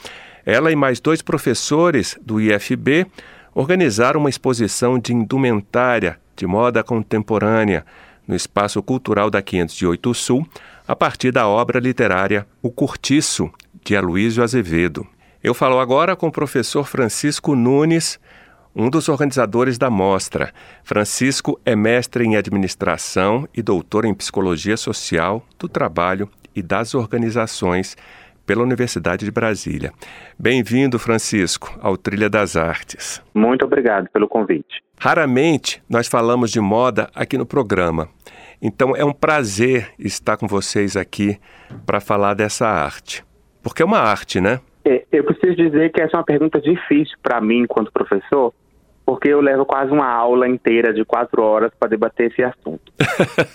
Ela 0.45 0.69
e 0.69 0.75
mais 0.75 0.99
dois 0.99 1.21
professores 1.21 2.19
do 2.21 2.41
IFB 2.41 3.07
organizaram 3.55 4.19
uma 4.19 4.29
exposição 4.29 4.99
de 4.99 5.13
indumentária 5.13 6.19
de 6.35 6.45
moda 6.45 6.83
contemporânea 6.83 7.85
no 8.27 8.35
Espaço 8.35 8.83
Cultural 8.83 9.29
da 9.29 9.41
508 9.41 10.13
Sul, 10.13 10.45
a 10.85 10.93
partir 10.93 11.31
da 11.31 11.47
obra 11.47 11.79
literária 11.79 12.45
O 12.61 12.69
Curtiço, 12.69 13.49
de 13.81 13.95
Aloysio 13.95 14.43
Azevedo. 14.43 15.07
Eu 15.43 15.53
falo 15.53 15.79
agora 15.79 16.15
com 16.15 16.27
o 16.27 16.31
professor 16.31 16.83
Francisco 16.87 17.55
Nunes, 17.55 18.19
um 18.75 18.89
dos 18.89 19.07
organizadores 19.07 19.77
da 19.77 19.87
mostra. 19.87 20.51
Francisco 20.83 21.59
é 21.63 21.75
mestre 21.75 22.25
em 22.25 22.35
administração 22.35 23.47
e 23.53 23.61
doutor 23.61 24.05
em 24.05 24.15
psicologia 24.15 24.75
social 24.75 25.45
do 25.59 25.69
trabalho 25.69 26.27
e 26.55 26.63
das 26.63 26.95
organizações 26.95 27.95
pela 28.47 28.63
Universidade 28.63 29.25
de 29.25 29.31
Brasília. 29.31 29.93
Bem-vindo, 30.39 30.97
Francisco, 30.97 31.77
ao 31.81 31.95
Trilha 31.97 32.29
das 32.29 32.55
Artes. 32.55 33.21
Muito 33.35 33.63
obrigado 33.63 34.09
pelo 34.09 34.27
convite. 34.27 34.81
Raramente 34.99 35.83
nós 35.87 36.07
falamos 36.07 36.49
de 36.49 36.59
moda 36.59 37.11
aqui 37.13 37.37
no 37.37 37.45
programa. 37.45 38.09
Então 38.59 38.95
é 38.95 39.05
um 39.05 39.13
prazer 39.13 39.91
estar 39.99 40.35
com 40.35 40.47
vocês 40.47 40.97
aqui 40.97 41.39
para 41.85 41.99
falar 41.99 42.33
dessa 42.33 42.67
arte. 42.67 43.23
Porque 43.61 43.83
é 43.83 43.85
uma 43.85 43.99
arte, 43.99 44.41
né? 44.41 44.61
É, 44.87 45.05
eu 45.11 45.25
preciso 45.25 45.53
dizer 45.57 45.91
que 45.91 46.01
essa 46.01 46.15
é 46.15 46.17
uma 46.17 46.23
pergunta 46.23 46.61
difícil 46.61 47.17
para 47.21 47.41
mim, 47.41 47.63
enquanto 47.63 47.91
professor, 47.91 48.53
porque 49.05 49.27
eu 49.27 49.41
levo 49.41 49.65
quase 49.65 49.91
uma 49.91 50.07
aula 50.07 50.47
inteira 50.47 50.93
de 50.93 51.03
quatro 51.03 51.43
horas 51.43 51.73
para 51.77 51.89
debater 51.89 52.31
esse 52.31 52.41
assunto. 52.41 52.93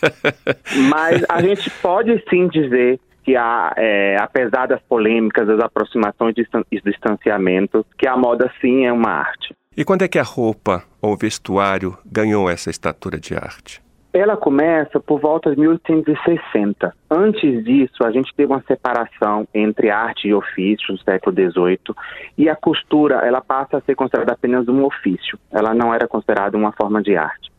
Mas 0.91 1.25
a 1.31 1.41
gente 1.41 1.71
pode 1.81 2.23
sim 2.29 2.49
dizer 2.49 3.01
que 3.25 3.35
há, 3.35 3.73
é, 3.79 4.17
apesar 4.21 4.67
das 4.67 4.83
polêmicas, 4.83 5.47
das 5.47 5.61
aproximações 5.61 6.35
e 6.71 6.81
distanciamentos, 6.83 7.87
que 7.97 8.07
a 8.07 8.15
moda 8.15 8.53
sim 8.61 8.85
é 8.85 8.93
uma 8.93 9.11
arte. 9.11 9.55
E 9.75 9.87
quando 9.87 10.03
é 10.03 10.09
que 10.09 10.19
a 10.19 10.23
roupa 10.23 10.83
ou 11.01 11.15
o 11.15 11.17
vestuário 11.17 11.97
ganhou 12.05 12.51
essa 12.51 12.69
estatura 12.69 13.19
de 13.19 13.35
arte? 13.35 13.81
Ela 14.13 14.37
começa 14.37 15.01
por 15.01 15.19
volta 15.19 15.51
de 15.51 15.59
1860. 15.59 16.95
Antes 17.11 17.65
disso, 17.65 18.05
a 18.05 18.11
gente 18.11 18.35
teve 18.35 18.53
uma 18.53 18.63
separação 18.63 19.49
entre 19.55 19.91
arte 19.91 20.29
e 20.29 20.35
ofício 20.35 20.93
no 20.93 20.99
século 20.99 21.35
XVIII 21.35 21.95
e 22.37 22.49
a 22.49 22.55
costura 22.55 23.27
ela 23.27 23.41
passa 23.41 23.79
a 23.79 23.81
ser 23.81 23.95
considerada 23.95 24.35
apenas 24.35 24.69
um 24.69 24.85
ofício. 24.85 25.39
Ela 25.51 25.73
não 25.73 25.95
era 25.95 26.07
considerada 26.07 26.59
uma 26.59 26.73
forma 26.73 27.03
de 27.03 27.17
arte. 27.17 27.51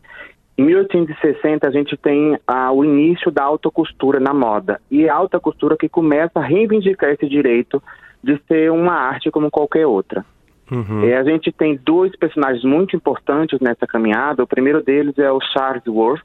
Em 0.56 0.64
1860 0.66 1.68
a 1.68 1.72
gente 1.72 1.98
tem 1.98 2.38
ah, 2.46 2.72
o 2.72 2.86
início 2.86 3.32
da 3.32 3.44
alta 3.44 3.72
costura 3.72 4.20
na 4.20 4.34
moda 4.34 4.80
e 4.92 5.06
é 5.06 5.10
a 5.10 5.16
alta 5.16 5.40
costura 5.40 5.76
que 5.76 5.90
começa 5.90 6.40
a 6.40 6.44
reivindicar 6.44 7.10
esse 7.10 7.28
direito 7.28 7.82
de 8.24 8.40
ser 8.48 8.72
uma 8.72 8.94
arte 8.94 9.32
como 9.32 9.50
qualquer 9.50 9.88
outra. 9.88 10.24
Uhum. 10.72 11.04
E 11.04 11.14
a 11.14 11.24
gente 11.24 11.52
tem 11.52 11.80
dois 11.84 12.16
personagens 12.16 12.64
muito 12.64 12.96
importantes 12.96 13.60
nessa 13.60 13.86
caminhada. 13.86 14.44
O 14.44 14.48
primeiro 14.48 14.82
deles 14.84 15.18
é 15.18 15.32
o 15.32 15.42
Charles 15.42 15.86
Worth, 15.88 16.24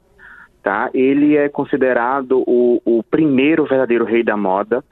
tá? 0.63 0.89
Ele 0.93 1.35
é 1.35 1.49
considerado 1.49 2.43
o, 2.45 2.81
o 2.85 3.03
primeiro 3.03 3.65
verdadeiro 3.65 4.05
rei 4.05 4.23
da 4.23 4.37
moda, 4.37 4.83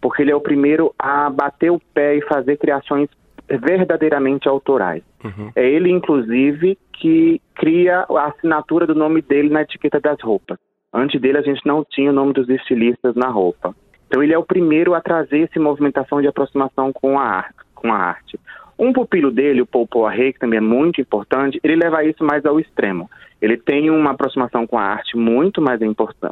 porque 0.00 0.22
ele 0.22 0.30
é 0.30 0.36
o 0.36 0.40
primeiro 0.40 0.94
a 0.98 1.30
bater 1.30 1.70
o 1.70 1.80
pé 1.94 2.16
e 2.16 2.22
fazer 2.22 2.56
criações 2.56 3.08
verdadeiramente 3.48 4.48
autorais. 4.48 5.02
Uhum. 5.24 5.50
É 5.54 5.68
ele, 5.68 5.90
inclusive, 5.90 6.78
que 6.92 7.40
cria 7.54 8.06
a 8.08 8.26
assinatura 8.26 8.86
do 8.86 8.94
nome 8.94 9.22
dele 9.22 9.48
na 9.48 9.62
etiqueta 9.62 10.00
das 10.00 10.20
roupas. 10.20 10.58
Antes 10.92 11.20
dele, 11.20 11.38
a 11.38 11.42
gente 11.42 11.64
não 11.66 11.84
tinha 11.84 12.10
o 12.10 12.14
nome 12.14 12.32
dos 12.32 12.48
estilistas 12.48 13.14
na 13.14 13.28
roupa. 13.28 13.74
Então, 14.06 14.22
ele 14.22 14.34
é 14.34 14.38
o 14.38 14.44
primeiro 14.44 14.94
a 14.94 15.00
trazer 15.00 15.42
essa 15.42 15.58
movimentação 15.58 16.20
de 16.20 16.28
aproximação 16.28 16.92
com 16.92 17.18
a, 17.18 17.46
com 17.74 17.92
a 17.92 17.96
arte. 17.96 18.38
Um 18.78 18.92
pupilo 18.92 19.30
dele, 19.30 19.62
o 19.62 19.66
Paul 19.66 19.86
Poiret, 19.86 20.34
que 20.34 20.38
também 20.38 20.58
é 20.58 20.60
muito 20.60 21.00
importante, 21.00 21.60
ele 21.62 21.76
leva 21.76 22.04
isso 22.04 22.24
mais 22.24 22.44
ao 22.44 22.58
extremo. 22.58 23.10
Ele 23.40 23.56
tem 23.56 23.90
uma 23.90 24.12
aproximação 24.12 24.66
com 24.66 24.78
a 24.78 24.82
arte 24.82 25.16
muito 25.16 25.60
mais, 25.60 25.80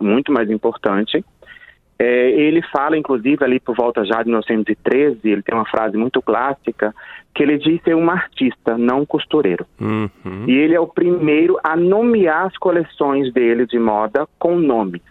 muito 0.01 0.33
mais 0.33 0.51
importante. 0.51 1.25
É, 1.99 2.31
ele 2.31 2.63
fala, 2.73 2.97
inclusive, 2.97 3.45
ali 3.45 3.61
por 3.61 3.77
volta 3.77 4.05
já 4.05 4.23
de 4.23 4.29
1913, 4.29 5.21
ele 5.25 5.43
tem 5.43 5.55
uma 5.55 5.67
frase 5.67 5.97
muito 5.99 6.23
clássica, 6.23 6.95
que 7.35 7.43
ele 7.43 7.59
diz 7.59 7.83
ser 7.83 7.95
um 7.95 8.11
artista, 8.11 8.79
não 8.79 9.01
um 9.01 9.07
costureiro. 9.07 9.67
Uhum. 9.79 10.45
E 10.47 10.53
ele 10.53 10.75
é 10.75 10.81
o 10.81 10.87
primeiro 10.87 11.59
a 11.63 11.77
nomear 11.77 12.47
as 12.47 12.57
coleções 12.57 13.33
dele 13.35 13.67
de 13.67 13.79
moda 13.79 14.27
com 14.39 14.57
nome. 14.57 15.03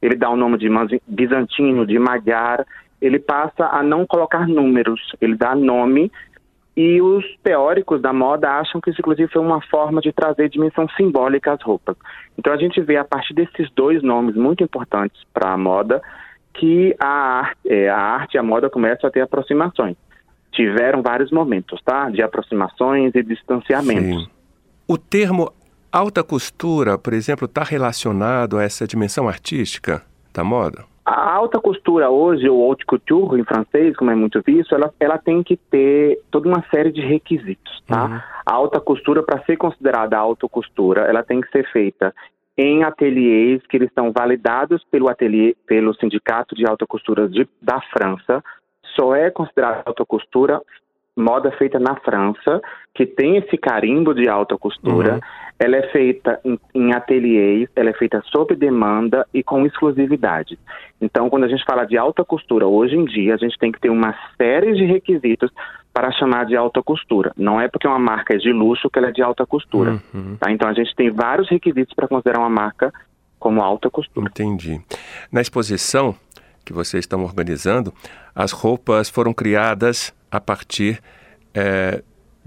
Ele 0.00 0.14
dá 0.14 0.30
o 0.30 0.36
nome 0.36 0.56
de 0.56 0.68
bizantino, 1.08 1.84
de 1.84 1.98
magyar, 1.98 2.64
ele 3.00 3.18
passa 3.18 3.66
a 3.66 3.82
não 3.82 4.06
colocar 4.06 4.46
números, 4.46 5.00
ele 5.20 5.34
dá 5.34 5.54
nome 5.54 6.12
e 6.76 7.00
os 7.00 7.24
teóricos 7.42 8.02
da 8.02 8.12
moda 8.12 8.50
acham 8.50 8.80
que 8.80 8.90
isso, 8.90 9.00
inclusive, 9.00 9.32
foi 9.32 9.40
uma 9.40 9.62
forma 9.62 10.00
de 10.00 10.12
trazer 10.12 10.50
dimensão 10.50 10.86
simbólica 10.90 11.52
às 11.52 11.62
roupas. 11.62 11.96
Então, 12.36 12.52
a 12.52 12.56
gente 12.58 12.80
vê, 12.82 12.98
a 12.98 13.04
partir 13.04 13.32
desses 13.32 13.70
dois 13.74 14.02
nomes 14.02 14.36
muito 14.36 14.62
importantes 14.62 15.18
para 15.32 15.52
a 15.52 15.56
moda, 15.56 16.02
que 16.52 16.94
a, 17.00 17.52
é, 17.64 17.88
a 17.88 17.98
arte 17.98 18.34
e 18.34 18.38
a 18.38 18.42
moda 18.42 18.68
começam 18.68 19.08
a 19.08 19.10
ter 19.10 19.22
aproximações. 19.22 19.96
Tiveram 20.52 21.02
vários 21.02 21.30
momentos, 21.30 21.80
tá? 21.82 22.10
De 22.10 22.22
aproximações 22.22 23.14
e 23.14 23.22
distanciamentos. 23.22 24.24
Sim. 24.24 24.30
O 24.86 24.98
termo 24.98 25.52
alta 25.90 26.22
costura, 26.22 26.98
por 26.98 27.14
exemplo, 27.14 27.46
está 27.46 27.62
relacionado 27.62 28.58
a 28.58 28.62
essa 28.62 28.86
dimensão 28.86 29.26
artística 29.28 30.02
da 30.32 30.44
moda? 30.44 30.84
A 31.08 31.34
alta 31.34 31.60
costura 31.60 32.10
hoje, 32.10 32.48
ou 32.48 32.64
haute 32.64 32.84
couture 32.84 33.40
em 33.40 33.44
francês, 33.44 33.96
como 33.96 34.10
é 34.10 34.14
muito 34.16 34.42
visto, 34.44 34.74
ela, 34.74 34.92
ela 34.98 35.16
tem 35.16 35.40
que 35.40 35.56
ter 35.56 36.18
toda 36.32 36.48
uma 36.48 36.64
série 36.68 36.90
de 36.90 37.00
requisitos, 37.00 37.80
tá? 37.86 38.06
Uhum. 38.06 38.20
A 38.44 38.52
alta 38.52 38.80
costura, 38.80 39.22
para 39.22 39.40
ser 39.44 39.56
considerada 39.56 40.18
alta 40.18 40.48
costura, 40.48 41.02
ela 41.02 41.22
tem 41.22 41.40
que 41.40 41.48
ser 41.50 41.64
feita 41.70 42.12
em 42.58 42.82
ateliês 42.82 43.64
que 43.68 43.76
eles 43.76 43.88
estão 43.88 44.10
validados 44.10 44.82
pelo 44.90 45.08
ateliê, 45.08 45.54
pelo 45.64 45.94
Sindicato 45.94 46.56
de 46.56 46.66
Alta 46.66 46.84
Costura 46.88 47.28
de, 47.28 47.48
da 47.62 47.80
França. 47.92 48.42
Só 48.98 49.14
é 49.14 49.30
considerada 49.30 49.84
alta 49.86 50.04
costura 50.04 50.60
moda 51.16 51.50
feita 51.52 51.78
na 51.78 51.96
França, 51.96 52.60
que 52.94 53.06
tem 53.06 53.36
esse 53.36 53.56
carimbo 53.56 54.14
de 54.14 54.28
alta 54.28 54.58
costura. 54.58 55.14
Uhum. 55.14 55.20
Ela 55.58 55.76
é 55.76 55.88
feita 55.90 56.38
em, 56.44 56.58
em 56.74 56.92
ateliês, 56.92 57.68
ela 57.74 57.90
é 57.90 57.92
feita 57.94 58.22
sob 58.26 58.54
demanda 58.54 59.26
e 59.32 59.42
com 59.42 59.64
exclusividade. 59.64 60.58
Então, 61.00 61.30
quando 61.30 61.44
a 61.44 61.48
gente 61.48 61.64
fala 61.64 61.84
de 61.84 61.96
alta 61.96 62.24
costura, 62.24 62.66
hoje 62.66 62.94
em 62.94 63.04
dia, 63.04 63.34
a 63.34 63.38
gente 63.38 63.58
tem 63.58 63.72
que 63.72 63.80
ter 63.80 63.90
uma 63.90 64.14
série 64.36 64.74
de 64.74 64.84
requisitos 64.84 65.50
para 65.92 66.12
chamar 66.12 66.44
de 66.44 66.54
alta 66.54 66.82
costura. 66.82 67.32
Não 67.36 67.58
é 67.58 67.68
porque 67.68 67.88
uma 67.88 67.98
marca 67.98 68.34
é 68.34 68.36
de 68.36 68.52
luxo 68.52 68.90
que 68.90 68.98
ela 68.98 69.08
é 69.08 69.12
de 69.12 69.22
alta 69.22 69.46
costura. 69.46 69.98
Uhum. 70.12 70.36
Tá? 70.36 70.50
Então, 70.50 70.68
a 70.68 70.74
gente 70.74 70.94
tem 70.94 71.10
vários 71.10 71.48
requisitos 71.48 71.94
para 71.94 72.06
considerar 72.06 72.40
uma 72.40 72.50
marca 72.50 72.92
como 73.38 73.62
alta 73.62 73.88
costura. 73.88 74.28
Entendi. 74.28 74.80
Na 75.32 75.40
exposição 75.40 76.14
que 76.66 76.72
vocês 76.72 77.04
estão 77.04 77.22
organizando, 77.22 77.94
as 78.34 78.52
roupas 78.52 79.08
foram 79.08 79.32
criadas 79.32 80.12
a 80.30 80.40
partir 80.40 81.00
é, 81.54 82.02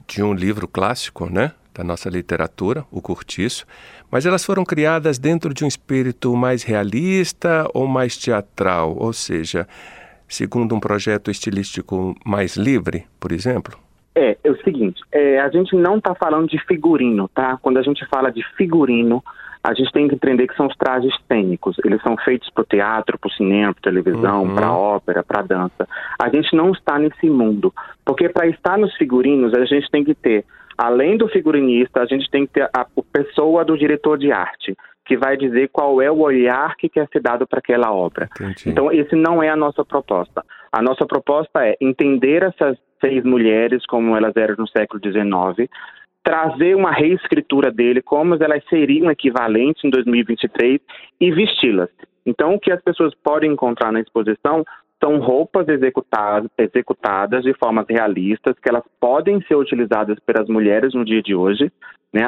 de 0.07 0.21
um 0.21 0.33
livro 0.33 0.67
clássico, 0.67 1.27
né? 1.31 1.53
Da 1.79 1.85
nossa 1.85 2.09
literatura, 2.09 2.83
O 2.91 3.01
Curtiço, 3.01 3.65
mas 4.11 4.25
elas 4.25 4.43
foram 4.43 4.65
criadas 4.65 5.17
dentro 5.17 5.53
de 5.53 5.63
um 5.63 5.67
espírito 5.69 6.35
mais 6.35 6.61
realista 6.61 7.65
ou 7.73 7.87
mais 7.87 8.17
teatral, 8.17 8.97
ou 8.99 9.13
seja, 9.13 9.65
segundo 10.27 10.75
um 10.75 10.79
projeto 10.81 11.31
estilístico 11.31 12.13
mais 12.25 12.57
livre, 12.57 13.05
por 13.17 13.31
exemplo? 13.31 13.79
É, 14.13 14.37
é 14.43 14.51
o 14.51 14.61
seguinte, 14.61 15.01
é, 15.09 15.39
a 15.39 15.47
gente 15.47 15.73
não 15.73 15.99
está 15.99 16.13
falando 16.13 16.49
de 16.49 16.59
figurino, 16.65 17.29
tá? 17.29 17.57
Quando 17.61 17.77
a 17.77 17.81
gente 17.81 18.05
fala 18.07 18.29
de 18.29 18.43
figurino, 18.57 19.23
a 19.63 19.73
gente 19.73 19.89
tem 19.93 20.09
que 20.09 20.15
entender 20.15 20.47
que 20.47 20.57
são 20.57 20.67
os 20.67 20.75
trajes 20.75 21.13
cênicos. 21.29 21.77
Eles 21.85 22.01
são 22.01 22.17
feitos 22.17 22.49
para 22.49 22.61
o 22.61 22.65
teatro, 22.65 23.17
para 23.17 23.29
o 23.29 23.31
cinema, 23.31 23.73
para 23.73 23.83
televisão, 23.89 24.43
uhum. 24.43 24.55
para 24.55 24.73
ópera, 24.73 25.23
para 25.23 25.43
dança. 25.43 25.87
A 26.21 26.27
gente 26.27 26.53
não 26.53 26.71
está 26.71 26.99
nesse 26.99 27.29
mundo, 27.29 27.73
porque 28.03 28.27
para 28.27 28.47
estar 28.47 28.77
nos 28.77 28.93
figurinos 28.97 29.53
a 29.53 29.63
gente 29.63 29.89
tem 29.89 30.03
que 30.03 30.13
ter, 30.13 30.43
além 30.79 31.17
do 31.17 31.27
figurinista, 31.27 32.01
a 32.01 32.05
gente 32.05 32.31
tem 32.31 32.47
que 32.47 32.53
ter 32.53 32.69
a, 32.73 32.87
pessoa 33.11 33.65
do 33.65 33.77
diretor 33.77 34.17
de 34.17 34.31
arte 34.31 34.77
que 35.05 35.17
vai 35.17 35.35
dizer 35.35 35.69
qual 35.73 36.01
é 36.01 36.09
o 36.09 36.19
olhar 36.19 36.77
que 36.77 36.87
quer 36.87 37.05
ser 37.11 37.21
dado 37.21 37.45
para 37.45 37.59
aquela 37.59 37.91
obra. 37.91 38.29
Entendi. 38.39 38.69
Então, 38.69 38.89
esse 38.89 39.13
não 39.13 39.43
é 39.43 39.49
a 39.49 39.55
nossa 39.57 39.83
proposta. 39.83 40.41
A 40.71 40.81
nossa 40.81 41.05
proposta 41.05 41.65
é 41.65 41.75
entender 41.81 42.43
essas 42.43 42.77
seis 43.01 43.23
mulheres 43.25 43.85
como 43.87 44.15
elas 44.15 44.33
eram 44.37 44.55
no 44.57 44.67
século 44.69 45.01
XIX, 45.03 45.69
trazer 46.23 46.75
uma 46.75 46.91
reescritura 46.91 47.71
dele, 47.71 48.01
como 48.01 48.35
elas 48.35 48.63
seriam 48.69 49.11
equivalentes 49.11 49.83
em 49.83 49.89
2023 49.89 50.79
e 51.19 51.31
vesti-las. 51.31 51.89
Então, 52.25 52.53
o 52.53 52.59
que 52.59 52.71
as 52.71 52.81
pessoas 52.81 53.13
podem 53.21 53.51
encontrar 53.51 53.91
na 53.91 53.99
exposição 53.99 54.63
são 55.01 55.19
roupas 55.19 55.67
executadas, 55.67 56.49
executadas 56.57 57.43
de 57.43 57.53
formas 57.53 57.85
realistas, 57.89 58.55
que 58.61 58.69
elas 58.69 58.83
podem 58.99 59.41
ser 59.43 59.55
utilizadas 59.55 60.17
pelas 60.25 60.47
mulheres 60.47 60.93
no 60.93 61.05
dia 61.05 61.21
de 61.21 61.33
hoje, 61.33 61.71
né? 62.13 62.23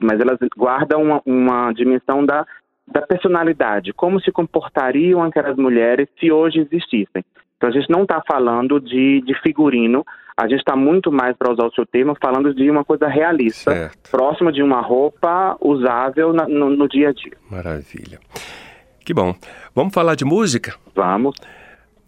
mas 0.00 0.20
elas 0.20 0.38
guardam 0.56 1.02
uma, 1.02 1.22
uma 1.26 1.72
dimensão 1.72 2.24
da, 2.24 2.46
da 2.86 3.02
personalidade, 3.02 3.92
como 3.92 4.20
se 4.20 4.30
comportariam 4.30 5.22
aquelas 5.22 5.56
mulheres 5.56 6.08
se 6.18 6.30
hoje 6.30 6.60
existissem. 6.60 7.24
Então 7.56 7.68
a 7.68 7.72
gente 7.72 7.90
não 7.90 8.02
está 8.02 8.22
falando 8.26 8.80
de, 8.80 9.20
de 9.22 9.34
figurino, 9.40 10.04
a 10.36 10.48
gente 10.48 10.60
está 10.60 10.74
muito 10.74 11.12
mais, 11.12 11.36
para 11.36 11.52
usar 11.52 11.66
o 11.66 11.72
seu 11.72 11.86
termo, 11.86 12.16
falando 12.20 12.54
de 12.54 12.70
uma 12.70 12.84
coisa 12.84 13.06
realista, 13.06 13.72
certo. 13.72 14.10
próxima 14.10 14.50
de 14.50 14.62
uma 14.62 14.80
roupa 14.80 15.56
usável 15.60 16.32
na, 16.32 16.48
no, 16.48 16.70
no 16.70 16.88
dia 16.88 17.10
a 17.10 17.12
dia. 17.12 17.36
Maravilha. 17.50 18.18
Que 19.04 19.12
bom. 19.12 19.34
Vamos 19.74 19.92
falar 19.92 20.14
de 20.14 20.24
música? 20.24 20.74
Vamos. 20.94 21.36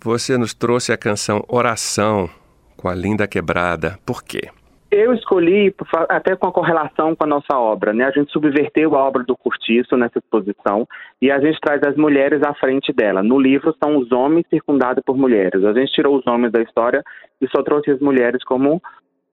Você 0.05 0.37
nos 0.37 0.53
trouxe 0.53 0.93
a 0.93 0.99
canção 0.99 1.43
Oração 1.49 2.29
com 2.77 2.91
a 2.91 2.95
Linda 2.95 3.27
Quebrada. 3.27 3.99
Por 4.05 4.23
quê? 4.23 4.51
Eu 4.91 5.15
escolhi, 5.15 5.75
até 6.11 6.37
com 6.37 6.47
a 6.47 6.53
correlação 6.53 7.17
com 7.17 7.25
a 7.25 7.27
nossa 7.27 7.57
obra, 7.59 7.95
né? 7.95 8.05
A 8.05 8.11
gente 8.11 8.31
subverteu 8.31 8.95
a 8.95 9.03
obra 9.03 9.25
do 9.25 9.35
Curtiço 9.35 9.97
nessa 9.97 10.19
exposição 10.19 10.87
e 11.23 11.31
a 11.31 11.41
gente 11.41 11.59
traz 11.59 11.81
as 11.85 11.97
mulheres 11.97 12.43
à 12.43 12.53
frente 12.53 12.93
dela. 12.93 13.23
No 13.23 13.41
livro 13.41 13.75
são 13.83 13.97
os 13.97 14.13
homens 14.13 14.45
circundados 14.51 15.03
por 15.07 15.17
mulheres. 15.17 15.65
A 15.65 15.73
gente 15.73 15.91
tirou 15.93 16.19
os 16.19 16.27
homens 16.27 16.53
da 16.53 16.61
história 16.61 17.03
e 17.41 17.49
só 17.49 17.63
trouxe 17.63 17.91
as 17.91 17.99
mulheres 17.99 18.45
como 18.45 18.83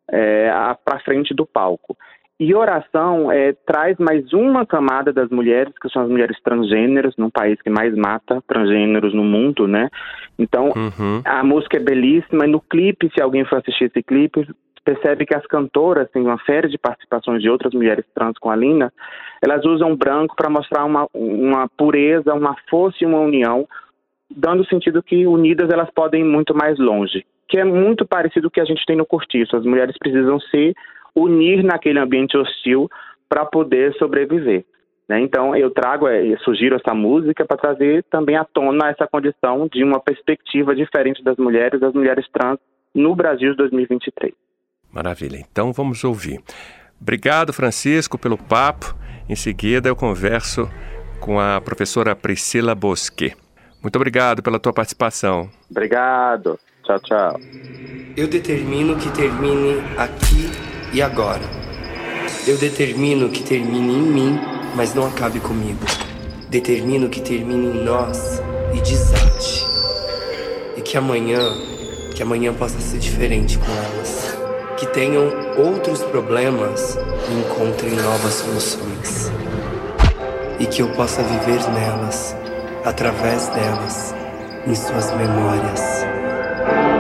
é, 0.10 0.50
para 0.86 1.02
frente 1.02 1.34
do 1.34 1.46
palco. 1.46 1.98
E 2.44 2.56
oração 2.56 3.32
é, 3.32 3.54
traz 3.54 4.00
mais 4.00 4.34
uma 4.34 4.66
camada 4.66 5.14
das 5.14 5.30
mulheres, 5.30 5.72
que 5.80 5.88
são 5.90 6.02
as 6.02 6.10
mulheres 6.10 6.36
transgêneros, 6.42 7.16
num 7.16 7.30
país 7.30 7.62
que 7.62 7.70
mais 7.70 7.96
mata 7.96 8.42
transgêneros 8.48 9.14
no 9.14 9.24
mundo, 9.24 9.68
né? 9.68 9.92
Então, 10.40 10.70
uhum. 10.70 11.22
a 11.24 11.44
música 11.44 11.78
é 11.78 11.80
belíssima. 11.80 12.48
E 12.48 12.50
no 12.50 12.60
clipe, 12.60 13.12
se 13.14 13.22
alguém 13.22 13.46
for 13.46 13.60
assistir 13.60 13.84
esse 13.84 14.02
clipe, 14.02 14.48
percebe 14.84 15.24
que 15.28 15.36
as 15.36 15.46
cantoras 15.46 16.10
têm 16.10 16.24
uma 16.24 16.40
série 16.44 16.68
de 16.68 16.80
participações 16.80 17.44
de 17.44 17.48
outras 17.48 17.76
mulheres 17.76 18.06
trans 18.16 18.40
com 18.40 18.50
a 18.50 18.56
Lina, 18.56 18.92
elas 19.40 19.64
usam 19.64 19.96
branco 19.96 20.36
para 20.36 20.50
mostrar 20.50 20.84
uma, 20.84 21.08
uma 21.14 21.70
pureza, 21.78 22.34
uma 22.34 22.56
força 22.72 22.98
e 23.04 23.06
uma 23.06 23.20
união, 23.20 23.68
dando 24.36 24.66
sentido 24.66 25.04
que 25.04 25.28
unidas 25.28 25.70
elas 25.70 25.92
podem 25.94 26.22
ir 26.22 26.28
muito 26.28 26.56
mais 26.56 26.80
longe, 26.80 27.24
que 27.48 27.60
é 27.60 27.64
muito 27.64 28.04
parecido 28.04 28.48
com 28.48 28.48
o 28.48 28.52
que 28.52 28.62
a 28.62 28.66
gente 28.66 28.84
tem 28.84 28.96
no 28.96 29.06
cortiço. 29.06 29.56
As 29.56 29.64
mulheres 29.64 29.96
precisam 30.00 30.40
se 30.40 30.74
unir 31.16 31.64
naquele 31.64 32.00
ambiente 32.00 32.38
hostil 32.38 32.90
para 33.28 33.46
poder 33.46 33.94
sobreviver. 33.96 34.66
Né? 35.08 35.20
Então, 35.22 35.56
eu 35.56 35.70
trago, 35.70 36.08
é, 36.08 36.26
eu 36.26 36.40
sugiro 36.40 36.76
essa 36.76 36.94
música 36.94 37.46
para 37.46 37.58
trazer 37.58 38.04
também 38.10 38.38
à 38.38 38.46
tona 38.46 38.90
essa 38.90 39.08
condição 39.08 39.68
de 39.68 39.84
uma 39.84 40.00
perspectiva 40.00 40.76
diferente 40.76 41.24
das 41.24 41.38
mulheres, 41.38 41.80
das 41.80 41.94
mulheres 41.94 42.26
trans 42.32 42.60
no 42.96 43.16
Brasil 43.16 43.52
de 43.52 43.58
2023. 43.58 44.34
Maravilha. 44.92 45.38
Então, 45.38 45.74
vamos 45.74 46.04
ouvir. 46.04 46.40
Obrigado, 47.00 47.52
Francisco, 47.52 48.18
pelo 48.18 48.38
papo. 48.38 48.96
Em 49.28 49.36
seguida, 49.36 49.90
eu 49.90 49.96
converso 49.96 50.70
com 51.20 51.40
a 51.40 51.60
professora 51.60 52.16
Priscila 52.16 52.76
Bosque. 52.76 53.34
Muito 53.82 53.96
obrigado 53.96 54.44
pela 54.44 54.60
tua 54.60 54.72
participação. 54.72 55.50
Obrigado. 55.70 56.60
Tchau, 56.84 57.00
tchau. 57.00 57.40
Eu 58.16 58.28
determino 58.28 58.98
que 58.98 59.10
termine 59.12 59.80
aqui 59.98 60.71
e 60.94 61.02
agora. 61.02 61.42
Eu 62.48 62.58
determino 62.58 63.30
que 63.30 63.44
termine 63.44 63.94
em 63.94 64.02
mim, 64.02 64.40
mas 64.76 64.94
não 64.94 65.08
acabe 65.08 65.40
comigo. 65.40 65.86
Determino 66.50 67.10
que 67.10 67.22
termine 67.22 67.78
em 67.78 67.84
nós 67.84 68.42
e 68.74 68.82
desate. 68.82 69.66
E 70.76 70.82
que 70.82 70.98
amanhã, 70.98 71.40
que 72.16 72.22
amanhã 72.22 72.54
possa 72.54 72.80
ser 72.80 72.98
diferente 72.98 73.58
com 73.58 73.72
elas. 73.72 74.38
Que 74.78 74.88
tenham 74.88 75.32
outros 75.58 76.02
problemas 76.02 76.98
e 77.30 77.40
encontrem 77.40 77.92
novas 77.92 78.34
soluções. 78.34 79.32
E 80.60 80.66
que 80.66 80.82
eu 80.82 80.90
possa 80.90 81.22
viver 81.24 81.62
nelas, 81.72 82.36
através 82.84 83.48
delas, 83.50 84.14
em 84.68 84.76
suas 84.76 85.12
memórias. 85.16 86.91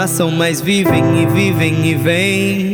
Nasçam, 0.00 0.30
mas 0.30 0.62
vivem 0.62 1.20
e 1.20 1.26
vivem 1.26 1.86
e 1.86 1.94
vêm. 1.94 2.72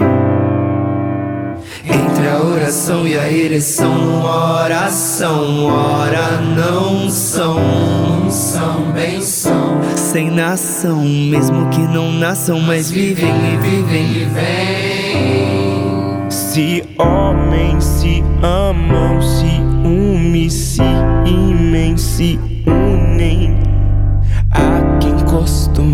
Entre 1.85 2.29
a 2.29 2.41
oração 2.41 3.05
e 3.05 3.19
a 3.19 3.29
ereção, 3.29 4.25
oração, 4.25 5.67
ora 5.67 6.41
não 6.41 7.11
são, 7.11 8.31
são, 8.31 8.93
benção, 8.93 9.81
sem 9.97 10.31
nação, 10.31 11.03
mesmo 11.03 11.69
que 11.71 11.81
não 11.81 12.13
nasçam, 12.13 12.61
mas 12.61 12.93
vivem 12.93 13.29
e 13.29 13.57
vivem 13.57 14.05
e 14.05 14.25
vêm. 14.27 16.31
Se 16.31 16.85
homens 16.97 17.83
se 17.83 18.23
amam, 18.41 19.21
se 19.21 19.61
unem, 19.85 20.49
se 20.49 20.81
imem, 21.27 21.97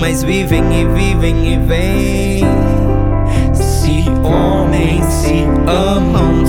mas 0.00 0.22
vivem 0.22 0.62
e 0.80 0.84
vivem 0.86 1.52
e 1.52 1.58
vêm. 1.58 2.44
Se 3.52 4.08
homens 4.24 5.04
se 5.04 5.44
amam, 5.66 6.39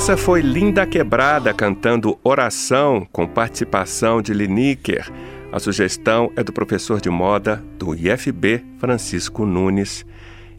Essa 0.00 0.16
foi 0.16 0.40
Linda 0.40 0.86
Quebrada 0.86 1.52
cantando 1.52 2.18
Oração 2.24 3.06
com 3.12 3.28
participação 3.28 4.22
de 4.22 4.32
Lineker. 4.32 5.12
A 5.52 5.58
sugestão 5.58 6.32
é 6.36 6.42
do 6.42 6.54
professor 6.54 7.02
de 7.02 7.10
moda 7.10 7.62
do 7.78 7.94
IFB, 7.94 8.64
Francisco 8.78 9.44
Nunes. 9.44 10.06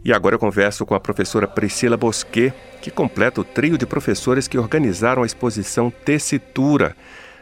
E 0.06 0.14
agora 0.14 0.36
eu 0.36 0.40
converso 0.40 0.86
com 0.86 0.94
a 0.94 1.00
professora 1.00 1.48
Priscila 1.48 1.98
Bosquet, 1.98 2.54
que 2.84 2.92
completa 2.92 3.42
o 3.42 3.44
trio 3.44 3.80
de 3.80 3.88
professores 3.88 4.48
que 4.48 4.60
organizaram 4.60 5.24
a 5.24 5.26
exposição 5.26 5.90
Tessitura, 5.90 6.96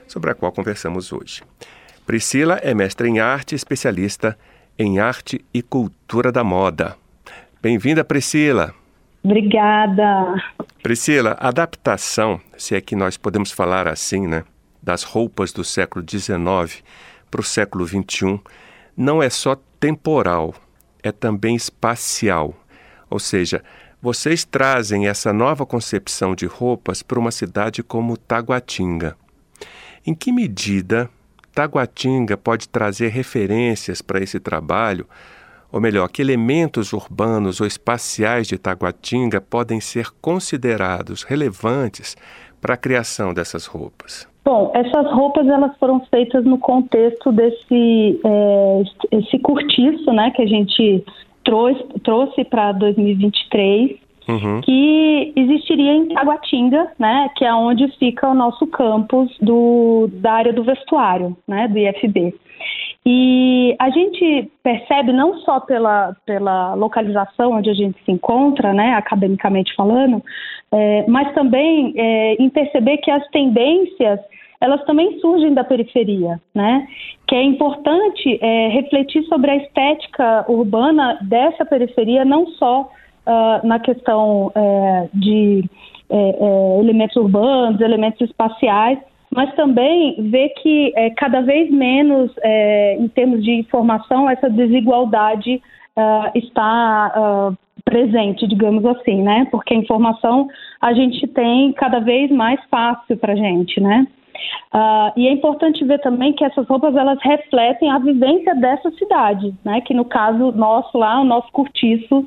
sobre 0.07 0.31
a 0.31 0.33
qual 0.33 0.53
conversamos 0.53 1.11
hoje. 1.11 1.43
Priscila 2.07 2.61
é 2.63 2.73
mestre 2.73 3.09
em 3.09 3.19
arte 3.19 3.55
especialista 3.55 4.39
em 4.79 4.99
arte 4.99 5.43
e 5.53 5.61
cultura 5.61 6.31
da 6.31 6.45
moda. 6.45 6.95
Bem-vinda, 7.61 8.05
Priscila. 8.05 8.78
Obrigada. 9.23 10.41
Priscila, 10.81 11.35
adaptação, 11.39 12.39
se 12.57 12.75
é 12.75 12.81
que 12.81 12.95
nós 12.95 13.17
podemos 13.17 13.51
falar 13.51 13.87
assim, 13.87 14.27
né, 14.27 14.43
das 14.81 15.03
roupas 15.03 15.51
do 15.51 15.63
século 15.63 16.05
XIX 16.07 16.83
para 17.29 17.41
o 17.41 17.43
século 17.43 17.85
XXI, 17.85 18.39
não 18.95 19.21
é 19.21 19.29
só 19.29 19.57
temporal, 19.79 20.55
é 21.03 21.11
também 21.11 21.55
espacial. 21.55 22.53
Ou 23.09 23.19
seja, 23.19 23.63
vocês 24.01 24.45
trazem 24.45 25.07
essa 25.07 25.33
nova 25.33 25.65
concepção 25.65 26.33
de 26.33 26.45
roupas 26.45 27.03
para 27.03 27.19
uma 27.19 27.31
cidade 27.31 27.83
como 27.83 28.17
Taguatinga. 28.17 29.17
Em 30.05 30.15
que 30.15 30.31
medida 30.31 31.09
Taguatinga 31.53 32.37
pode 32.37 32.69
trazer 32.69 33.09
referências 33.09 34.01
para 34.01 34.21
esse 34.21 34.39
trabalho? 34.39 35.05
Ou 35.71 35.79
melhor, 35.79 36.09
que 36.09 36.21
elementos 36.21 36.93
urbanos 36.93 37.61
ou 37.61 37.67
espaciais 37.67 38.47
de 38.47 38.57
Taguatinga 38.57 39.39
podem 39.39 39.79
ser 39.79 40.07
considerados 40.19 41.23
relevantes 41.23 42.15
para 42.59 42.73
a 42.73 42.77
criação 42.77 43.33
dessas 43.33 43.65
roupas? 43.65 44.27
Bom, 44.43 44.71
essas 44.73 45.11
roupas 45.11 45.47
elas 45.47 45.77
foram 45.77 45.99
feitas 46.09 46.43
no 46.43 46.57
contexto 46.57 47.31
desse 47.31 48.19
é, 48.25 48.83
esse 49.11 49.37
curtiço, 49.39 50.11
né, 50.11 50.31
que 50.31 50.41
a 50.41 50.47
gente 50.47 51.03
trouxe, 51.43 51.83
trouxe 52.03 52.43
para 52.45 52.71
2023, 52.73 54.09
Uhum. 54.27 54.61
que 54.61 55.33
existiria 55.35 55.91
em 55.91 56.09
Taguatinga, 56.09 56.91
né, 56.99 57.31
que 57.35 57.43
é 57.43 57.51
onde 57.51 57.87
fica 57.97 58.29
o 58.29 58.35
nosso 58.35 58.67
campus 58.67 59.35
do, 59.41 60.07
da 60.13 60.33
área 60.33 60.53
do 60.53 60.63
vestuário, 60.63 61.35
né, 61.47 61.67
do 61.67 61.79
IFB. 61.79 62.35
E 63.05 63.75
a 63.79 63.89
gente 63.89 64.51
percebe 64.61 65.11
não 65.11 65.39
só 65.39 65.59
pela, 65.59 66.15
pela 66.25 66.73
localização 66.73 67.53
onde 67.53 67.69
a 67.69 67.73
gente 67.73 67.97
se 68.03 68.11
encontra, 68.11 68.73
né, 68.73 68.93
academicamente 68.93 69.73
falando, 69.75 70.21
é, 70.71 71.05
mas 71.07 71.33
também 71.33 71.93
é, 71.95 72.33
em 72.35 72.49
perceber 72.49 72.97
que 72.97 73.09
as 73.09 73.25
tendências 73.29 74.19
elas 74.61 74.83
também 74.83 75.17
surgem 75.21 75.53
da 75.53 75.63
periferia, 75.63 76.37
né? 76.53 76.85
Que 77.25 77.33
é 77.33 77.41
importante 77.41 78.37
é, 78.41 78.67
refletir 78.67 79.23
sobre 79.23 79.51
a 79.51 79.55
estética 79.55 80.43
urbana 80.49 81.17
dessa 81.21 81.63
periferia, 81.65 82.25
não 82.25 82.45
só 82.45 82.89
ah, 83.31 83.61
na 83.63 83.79
questão 83.79 84.51
é, 84.55 85.07
de 85.13 85.63
é, 86.09 86.17
é, 86.17 86.79
elementos 86.79 87.15
urbanos, 87.15 87.79
elementos 87.79 88.19
espaciais, 88.21 88.97
mas 89.31 89.53
também 89.55 90.15
ver 90.29 90.49
que 90.61 90.91
é, 90.95 91.09
cada 91.11 91.41
vez 91.41 91.69
menos, 91.71 92.31
é, 92.41 92.95
em 92.99 93.07
termos 93.07 93.43
de 93.43 93.51
informação, 93.51 94.29
essa 94.29 94.49
desigualdade 94.49 95.61
ah, 95.95 96.31
está 96.33 97.11
ah, 97.15 97.51
presente, 97.83 98.47
digamos 98.47 98.85
assim, 98.85 99.21
né? 99.21 99.47
Porque 99.51 99.73
a 99.73 99.77
informação 99.77 100.47
a 100.81 100.93
gente 100.93 101.27
tem 101.27 101.73
cada 101.73 101.99
vez 101.99 102.31
mais 102.31 102.59
fácil 102.69 103.17
para 103.17 103.33
a 103.33 103.35
gente, 103.35 103.81
né? 103.81 104.07
Ah, 104.71 105.11
e 105.17 105.27
é 105.27 105.31
importante 105.31 105.83
ver 105.83 105.99
também 105.99 106.33
que 106.33 106.45
essas 106.45 106.67
roupas 106.67 106.95
elas 106.95 107.17
refletem 107.21 107.89
a 107.89 107.97
vivência 107.97 108.53
dessa 108.55 108.91
cidade, 108.91 109.53
né? 109.65 109.81
Que 109.81 109.93
no 109.93 110.05
caso 110.05 110.51
nosso 110.51 110.97
lá, 110.97 111.19
o 111.19 111.23
nosso 111.23 111.51
cortiço 111.51 112.25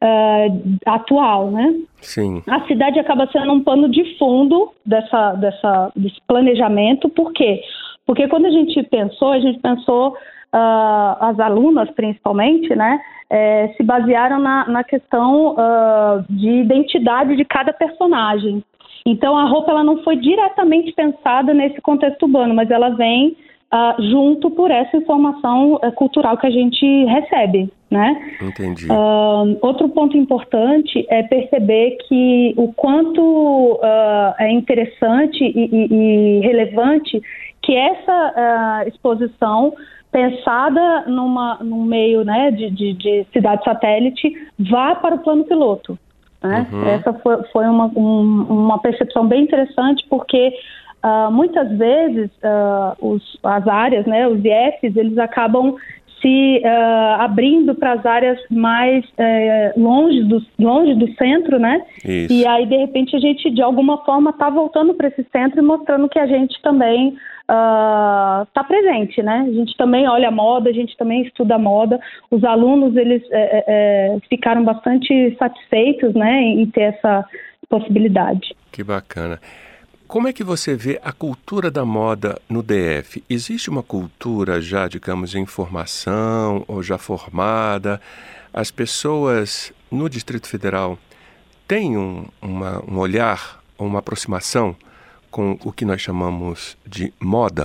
ah, 0.00 0.46
atual, 0.86 1.50
né? 1.50 1.74
Sim. 2.00 2.42
A 2.48 2.60
cidade 2.66 2.98
acaba 2.98 3.28
sendo 3.30 3.52
um 3.52 3.62
pano 3.62 3.88
de 3.88 4.18
fundo 4.18 4.72
dessa, 4.84 5.34
dessa, 5.34 5.92
desse 5.94 6.20
planejamento, 6.26 7.08
por 7.08 7.32
quê? 7.32 7.60
Porque 8.06 8.28
quando 8.28 8.46
a 8.46 8.50
gente 8.50 8.82
pensou, 8.84 9.32
a 9.32 9.40
gente 9.40 9.60
pensou, 9.60 10.16
ah, 10.52 11.16
as 11.20 11.38
alunas 11.38 11.88
principalmente, 11.92 12.74
né, 12.74 13.00
eh, 13.30 13.72
se 13.76 13.82
basearam 13.82 14.38
na, 14.38 14.68
na 14.68 14.84
questão 14.84 15.56
de 16.28 16.48
identidade 16.48 17.36
de 17.36 17.44
cada 17.44 17.72
personagem. 17.72 18.62
Então 19.06 19.36
a 19.36 19.44
roupa 19.44 19.70
ela 19.70 19.84
não 19.84 20.02
foi 20.02 20.16
diretamente 20.16 20.92
pensada 20.92 21.52
nesse 21.52 21.80
contexto 21.80 22.22
urbano, 22.22 22.54
mas 22.54 22.70
ela 22.70 22.88
vem 22.90 23.36
ah, 23.70 23.96
junto 23.98 24.50
por 24.50 24.70
essa 24.70 24.96
informação 24.96 25.78
eh, 25.82 25.90
cultural 25.90 26.38
que 26.38 26.46
a 26.46 26.50
gente 26.50 27.04
recebe, 27.04 27.70
né? 27.90 28.36
Entendi. 28.40 28.86
Ahn, 28.90 29.56
outro 29.60 29.88
ponto 29.88 30.16
importante 30.16 31.04
é 31.10 31.22
perceber 31.24 31.98
que 32.08 32.54
o 32.56 32.72
quanto 32.72 33.78
ah, 33.82 34.36
é 34.38 34.50
interessante 34.50 35.42
e, 35.44 35.68
e- 35.70 35.88
e 35.92 36.40
relevante 36.40 37.20
que 37.62 37.74
essa 37.76 38.84
exposição 38.86 39.74
pensada 40.12 41.04
numa, 41.08 41.58
num 41.60 41.82
meio 41.84 42.24
né, 42.24 42.52
de, 42.52 42.70
de, 42.70 42.92
de 42.92 43.26
cidade 43.32 43.64
satélite 43.64 44.32
vá 44.70 44.94
para 44.94 45.16
o 45.16 45.18
plano 45.18 45.42
piloto. 45.44 45.98
Né? 46.44 46.66
Uhum. 46.70 46.88
Essa 46.88 47.12
foi, 47.14 47.42
foi 47.52 47.64
uma, 47.66 47.86
um- 47.96 48.46
uma 48.48 48.78
percepção 48.78 49.26
bem 49.26 49.42
interessante 49.44 50.04
porque 50.10 50.52
ah, 51.02 51.30
muitas 51.30 51.70
vezes 51.76 52.30
ah, 52.42 52.94
os, 53.00 53.38
as 53.42 53.66
áreas, 53.66 54.06
né, 54.06 54.28
os 54.28 54.38
IFs, 54.44 54.96
eles 54.96 55.18
acabam 55.18 55.74
se 56.20 56.62
ah, 56.64 57.18
abrindo 57.20 57.74
para 57.74 57.92
as 57.92 58.06
áreas 58.06 58.38
mais 58.50 59.04
eh, 59.18 59.74
longe, 59.76 60.22
do, 60.22 60.42
longe 60.58 60.94
do 60.94 61.06
centro, 61.16 61.58
né? 61.58 61.82
Isso. 62.04 62.32
E 62.32 62.46
aí, 62.46 62.64
de 62.64 62.76
repente, 62.76 63.14
a 63.14 63.18
gente, 63.18 63.50
de 63.50 63.60
alguma 63.60 63.98
forma, 64.04 64.30
está 64.30 64.48
voltando 64.48 64.94
para 64.94 65.08
esse 65.08 65.26
centro 65.30 65.58
e 65.60 65.62
mostrando 65.62 66.08
que 66.08 66.18
a 66.18 66.26
gente 66.26 66.60
também 66.62 67.14
está 67.44 68.64
presente, 68.66 69.22
né? 69.22 69.44
A 69.48 69.52
gente 69.52 69.76
também 69.76 70.08
olha 70.08 70.30
moda, 70.30 70.70
a 70.70 70.72
gente 70.72 70.96
também 70.96 71.22
estuda 71.22 71.58
moda. 71.58 72.00
Os 72.30 72.42
alunos, 72.44 72.96
eles 72.96 73.22
eh, 73.30 73.64
eh, 73.66 74.18
ficaram 74.28 74.64
bastante 74.64 75.36
satisfeitos, 75.38 76.14
né, 76.14 76.40
em 76.42 76.66
ter 76.66 76.94
essa 76.94 77.24
possibilidade. 77.68 78.54
Que 78.72 78.82
bacana. 78.82 79.40
Como 80.06 80.28
é 80.28 80.32
que 80.32 80.44
você 80.44 80.76
vê 80.76 81.00
a 81.02 81.12
cultura 81.12 81.70
da 81.70 81.84
moda 81.84 82.38
no 82.48 82.62
DF? 82.62 83.22
Existe 83.28 83.70
uma 83.70 83.82
cultura 83.82 84.60
já, 84.60 84.86
digamos, 84.86 85.34
em 85.34 85.46
formação 85.46 86.64
ou 86.68 86.82
já 86.82 86.98
formada? 86.98 88.00
As 88.52 88.70
pessoas 88.70 89.72
no 89.90 90.08
Distrito 90.08 90.46
Federal 90.48 90.98
têm 91.66 91.96
um, 91.96 92.26
uma- 92.40 92.82
um 92.88 92.98
olhar 92.98 93.60
uma 93.78 93.98
aproximação 93.98 94.76
com 95.34 95.58
o 95.64 95.72
que 95.72 95.84
nós 95.84 96.00
chamamos 96.00 96.78
de 96.86 97.12
moda? 97.20 97.64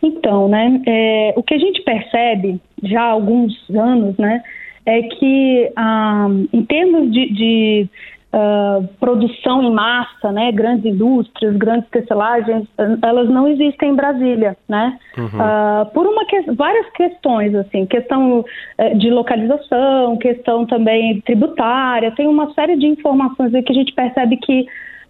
Então, 0.00 0.48
né, 0.48 0.80
é, 0.86 1.34
o 1.36 1.42
que 1.42 1.54
a 1.54 1.58
gente 1.58 1.82
percebe 1.82 2.60
já 2.82 3.02
há 3.02 3.10
alguns 3.10 3.52
anos, 3.70 4.16
né, 4.16 4.42
é 4.86 5.02
que 5.02 5.72
ah, 5.76 6.28
em 6.52 6.62
termos 6.64 7.10
de, 7.10 7.32
de, 7.32 7.88
ah, 8.32 8.80
produção 9.00 9.62
em 9.62 9.72
massa, 9.72 10.30
né, 10.30 10.52
grandes 10.52 10.84
indústrias, 10.84 11.56
grandes 11.56 11.88
tecelagens, 11.90 12.68
elas 13.02 13.28
não 13.30 13.48
existem 13.48 13.90
em 13.90 13.96
Brasília, 13.96 14.56
né, 14.68 14.98
Ah, 15.40 15.86
por 15.94 16.06
uma 16.06 16.24
que- 16.26 16.52
várias 16.52 16.88
questões, 16.90 17.54
assim, 17.56 17.86
questão 17.86 18.44
eh, 18.78 18.94
de 18.94 19.08
localização, 19.10 20.16
questão 20.18 20.64
também 20.66 21.20
tributária, 21.22 22.12
tem 22.14 22.28
uma 22.28 22.52
série 22.54 22.76
de 22.76 22.86
informações 22.86 23.52
aí 23.54 23.62
que 23.64 23.72
a 23.72 23.76
gente 23.80 23.92
percebe 23.94 24.36
que 24.36 24.66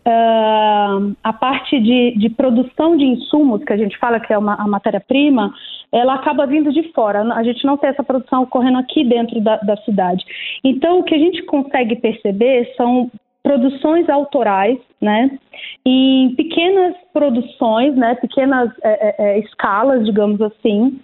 uh, 0.06 1.16
a 1.22 1.32
parte 1.32 1.80
de, 1.80 2.16
de, 2.18 2.30
produção 2.30 2.96
de 2.96 3.04
insumos, 3.04 3.64
que 3.64 3.72
a 3.72 3.76
gente 3.76 3.98
fala 3.98 4.20
que 4.20 4.32
é 4.32 4.38
uma, 4.38 4.54
a 4.54 4.66
matéria-prima, 4.66 5.52
ela 5.90 6.14
acaba 6.14 6.46
vindo 6.46 6.72
de 6.72 6.92
fora. 6.92 7.22
A 7.34 7.42
gente 7.42 7.64
não 7.64 7.76
tem 7.76 7.90
essa 7.90 8.02
produção 8.02 8.42
ocorrendo 8.42 8.78
aqui 8.78 9.04
dentro 9.04 9.40
da, 9.40 9.56
da 9.58 9.76
cidade. 9.78 10.24
Então, 10.62 11.00
o 11.00 11.04
que 11.04 11.14
a 11.14 11.18
gente 11.18 11.42
consegue 11.44 11.96
perceber 11.96 12.72
são 12.76 13.10
produções 13.42 14.08
autorais, 14.08 14.78
né, 15.00 15.38
em 15.84 16.34
pequenas 16.34 16.94
produções, 17.12 17.94
né, 17.94 18.14
pequenas 18.14 18.70
é, 18.82 19.08
é, 19.08 19.14
é 19.18 19.38
escalas, 19.40 20.04
digamos 20.06 20.40
assim. 20.40 20.98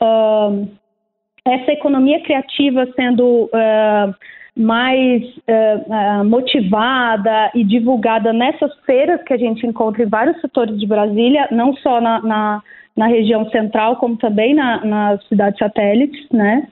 Uh, 0.00 0.68
essa 1.46 1.72
economia 1.72 2.20
criativa 2.22 2.86
sendo 2.94 3.44
uh, 3.46 4.14
mais 4.58 5.22
uh, 5.22 6.24
motivada 6.24 7.52
e 7.54 7.62
divulgada 7.62 8.32
nessas 8.32 8.74
feiras 8.84 9.22
que 9.22 9.32
a 9.32 9.36
gente 9.36 9.64
encontra 9.64 10.02
em 10.02 10.08
vários 10.08 10.40
setores 10.40 10.78
de 10.80 10.86
Brasília, 10.86 11.46
não 11.52 11.74
só 11.76 12.00
na, 12.00 12.20
na, 12.20 12.62
na 12.96 13.06
região 13.06 13.48
central, 13.50 13.96
como 13.96 14.16
também 14.16 14.54
na, 14.54 14.84
nas 14.84 15.24
cidades 15.28 15.58
satélites, 15.60 16.28
né? 16.32 16.66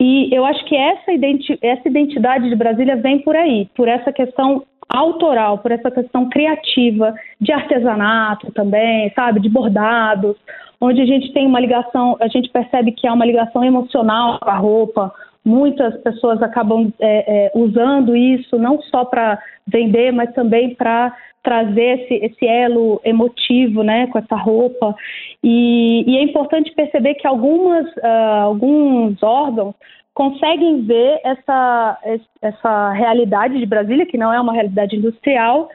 E 0.00 0.34
eu 0.34 0.44
acho 0.44 0.64
que 0.64 0.76
essa, 0.76 1.12
identi 1.12 1.58
essa 1.62 1.88
identidade 1.88 2.48
de 2.48 2.56
Brasília 2.56 2.96
vem 2.96 3.20
por 3.20 3.36
aí, 3.36 3.68
por 3.76 3.86
essa 3.86 4.12
questão 4.12 4.64
autoral, 4.88 5.58
por 5.58 5.70
essa 5.70 5.90
questão 5.90 6.28
criativa, 6.28 7.14
de 7.40 7.52
artesanato 7.52 8.50
também, 8.52 9.12
sabe, 9.14 9.40
de 9.40 9.48
bordados, 9.48 10.36
onde 10.80 11.00
a 11.00 11.06
gente 11.06 11.32
tem 11.32 11.46
uma 11.46 11.60
ligação, 11.60 12.16
a 12.20 12.28
gente 12.28 12.48
percebe 12.50 12.92
que 12.92 13.06
há 13.06 13.12
uma 13.12 13.26
ligação 13.26 13.64
emocional 13.64 14.38
com 14.40 14.50
a 14.50 14.56
roupa. 14.56 15.12
Muitas 15.44 15.96
pessoas 16.02 16.42
acabam 16.42 16.92
é, 17.00 17.46
é, 17.46 17.52
usando 17.54 18.14
isso 18.14 18.58
não 18.58 18.80
só 18.82 19.04
para 19.04 19.38
vender, 19.66 20.12
mas 20.12 20.32
também 20.34 20.74
para 20.74 21.14
trazer 21.42 22.00
esse, 22.00 22.14
esse, 22.14 22.46
elo 22.46 23.00
emotivo, 23.04 23.82
né, 23.82 24.06
com 24.08 24.18
essa 24.18 24.36
roupa. 24.36 24.94
E, 25.42 26.04
e 26.06 26.16
é 26.18 26.22
importante 26.22 26.72
perceber 26.74 27.14
que 27.14 27.26
algumas, 27.26 27.86
uh, 27.96 28.42
alguns 28.42 29.22
órgãos 29.22 29.74
conseguem 30.12 30.82
ver 30.82 31.20
essa, 31.24 31.98
essa 32.42 32.92
realidade 32.92 33.58
de 33.58 33.64
Brasília, 33.64 34.04
que 34.04 34.18
não 34.18 34.32
é 34.32 34.40
uma 34.40 34.52
realidade 34.52 34.96
industrial, 34.96 35.70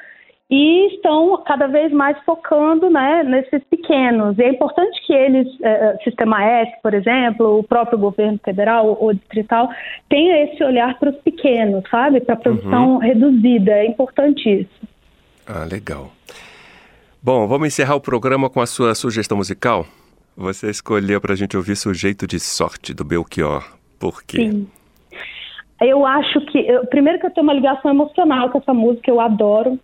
e 0.49 0.95
estão 0.95 1.41
cada 1.45 1.67
vez 1.67 1.91
mais 1.91 2.17
focando 2.25 2.89
né, 2.89 3.23
nesses 3.23 3.63
pequenos. 3.69 4.38
E 4.38 4.43
é 4.43 4.49
importante 4.49 5.01
que 5.06 5.13
eles, 5.13 5.47
é, 5.62 5.97
Sistema 6.03 6.43
S, 6.43 6.71
por 6.82 6.93
exemplo, 6.93 7.60
o 7.60 7.63
próprio 7.63 7.97
governo 7.97 8.39
federal 8.43 8.97
ou 8.99 9.13
distrital, 9.13 9.69
tenha 10.10 10.43
esse 10.43 10.63
olhar 10.63 10.99
para 10.99 11.10
os 11.10 11.17
pequenos, 11.17 11.84
sabe? 11.89 12.21
Para 12.21 12.36
a 12.36 12.38
produção 12.38 12.95
uhum. 12.95 12.97
reduzida. 12.99 13.71
É 13.71 13.86
importante 13.86 14.47
isso. 14.49 14.88
Ah, 15.47 15.65
legal. 15.65 16.12
Bom, 17.21 17.47
vamos 17.47 17.67
encerrar 17.67 17.95
o 17.95 18.01
programa 18.01 18.49
com 18.49 18.62
a 18.62 18.65
sua 18.65 18.93
sugestão 18.93 19.38
musical. 19.38 19.86
Você 20.36 20.69
escolheu 20.69 21.21
para 21.21 21.34
a 21.34 21.36
gente 21.38 21.56
ouvir 21.56 21.75
Sujeito 21.75 22.27
de 22.27 22.39
Sorte, 22.39 22.93
do 22.93 23.03
Belchior. 23.03 23.63
Por 23.99 24.23
quê? 24.23 24.38
Sim. 24.38 24.67
Eu 25.82 26.06
acho 26.06 26.41
que, 26.47 26.60
eu, 26.60 26.86
primeiro 26.88 27.19
que 27.19 27.25
eu 27.25 27.32
tenho 27.32 27.45
uma 27.45 27.53
ligação 27.53 27.91
emocional 27.91 28.49
com 28.49 28.58
essa 28.58 28.73
música, 28.73 29.10
eu 29.10 29.19
adoro. 29.19 29.79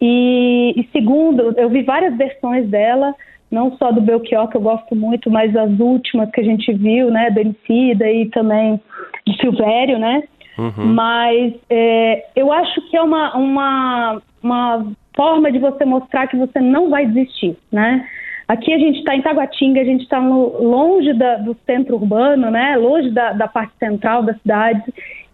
E, 0.00 0.74
e, 0.76 0.88
segundo, 0.92 1.54
eu 1.56 1.68
vi 1.68 1.82
várias 1.82 2.16
versões 2.16 2.68
dela, 2.68 3.14
não 3.50 3.76
só 3.76 3.90
do 3.92 4.00
Belchior, 4.00 4.48
que 4.48 4.56
eu 4.56 4.60
gosto 4.60 4.94
muito, 4.94 5.30
mas 5.30 5.54
as 5.56 5.78
últimas 5.78 6.30
que 6.30 6.40
a 6.40 6.44
gente 6.44 6.72
viu, 6.72 7.10
né, 7.10 7.30
do 7.30 7.40
Emicida 7.40 8.10
e 8.10 8.28
também 8.30 8.80
de 9.26 9.36
Silvério, 9.40 9.98
né? 9.98 10.22
Uhum. 10.58 10.94
Mas 10.94 11.54
é, 11.70 12.26
eu 12.34 12.52
acho 12.52 12.80
que 12.88 12.96
é 12.96 13.02
uma, 13.02 13.36
uma, 13.36 14.22
uma 14.42 14.86
forma 15.14 15.50
de 15.52 15.58
você 15.58 15.84
mostrar 15.84 16.26
que 16.26 16.36
você 16.36 16.60
não 16.60 16.90
vai 16.90 17.06
desistir, 17.06 17.56
né? 17.70 18.06
Aqui 18.48 18.72
a 18.72 18.78
gente 18.78 18.98
está 18.98 19.14
em 19.14 19.22
Taguatinga, 19.22 19.80
a 19.80 19.84
gente 19.84 20.02
está 20.02 20.20
longe 20.20 21.12
da, 21.14 21.36
do 21.38 21.56
centro 21.66 21.96
urbano, 21.96 22.48
né? 22.48 22.76
Longe 22.76 23.10
da, 23.10 23.32
da 23.32 23.48
parte 23.48 23.72
central 23.78 24.22
da 24.22 24.34
cidade 24.34 24.84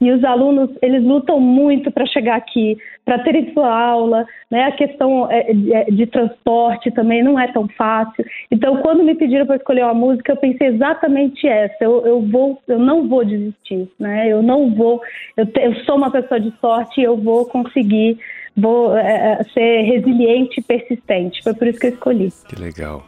e 0.02 0.10
os 0.10 0.24
alunos 0.24 0.68
eles 0.82 1.00
lutam 1.04 1.38
muito 1.38 1.88
para 1.92 2.04
chegar 2.06 2.34
aqui, 2.34 2.76
para 3.04 3.20
terem 3.20 3.52
sua 3.52 3.72
aula, 3.72 4.26
né? 4.50 4.64
A 4.64 4.72
questão 4.72 5.30
é, 5.30 5.52
de, 5.52 5.72
é, 5.72 5.84
de, 5.84 6.06
transporte 6.06 6.90
também 6.90 7.22
não 7.22 7.38
é 7.38 7.46
tão 7.52 7.68
fácil. 7.68 8.24
Então, 8.50 8.78
quando 8.78 9.04
me 9.04 9.14
pediram 9.14 9.46
para 9.46 9.54
escolher 9.54 9.84
uma 9.84 9.94
música, 9.94 10.32
eu 10.32 10.36
pensei 10.36 10.66
exatamente 10.66 11.46
essa. 11.46 11.76
Eu, 11.80 12.04
eu 12.04 12.20
vou, 12.20 12.60
eu 12.66 12.80
não 12.80 13.08
vou 13.08 13.24
desistir, 13.24 13.88
né? 13.96 14.26
Eu 14.28 14.42
não 14.42 14.74
vou. 14.74 15.00
Eu, 15.36 15.46
eu 15.54 15.74
sou 15.84 15.96
uma 15.96 16.10
pessoa 16.10 16.40
de 16.40 16.52
sorte 16.60 17.00
e 17.00 17.04
eu 17.04 17.16
vou 17.16 17.46
conseguir, 17.46 18.18
vou 18.56 18.96
é, 18.96 19.38
é 19.38 19.44
ser 19.54 19.82
resiliente 19.82 20.58
e 20.58 20.64
persistente. 20.64 21.44
Foi 21.44 21.54
por 21.54 21.68
isso 21.68 21.78
que 21.78 21.86
eu 21.86 21.90
escolhi. 21.90 22.28
Que 22.48 22.60
legal. 22.60 23.04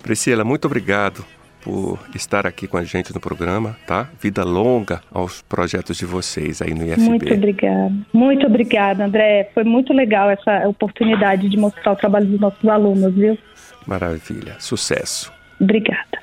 Priscila, 0.00 0.44
muito 0.44 0.66
obrigado 0.66 1.41
por 1.62 1.98
estar 2.14 2.46
aqui 2.46 2.66
com 2.66 2.76
a 2.76 2.84
gente 2.84 3.14
no 3.14 3.20
programa, 3.20 3.76
tá? 3.86 4.08
Vida 4.20 4.44
longa 4.44 5.00
aos 5.12 5.42
projetos 5.42 5.96
de 5.96 6.04
vocês 6.04 6.60
aí 6.60 6.74
no 6.74 6.84
IFB. 6.84 7.02
Muito 7.02 7.34
obrigada. 7.34 7.92
Muito 8.12 8.46
obrigada, 8.46 9.04
André. 9.04 9.50
Foi 9.54 9.64
muito 9.64 9.92
legal 9.92 10.28
essa 10.30 10.68
oportunidade 10.68 11.48
de 11.48 11.56
mostrar 11.56 11.92
o 11.92 11.96
trabalho 11.96 12.26
dos 12.26 12.40
nossos 12.40 12.68
alunos, 12.68 13.14
viu? 13.14 13.38
Maravilha. 13.86 14.56
Sucesso. 14.58 15.32
Obrigada. 15.60 16.20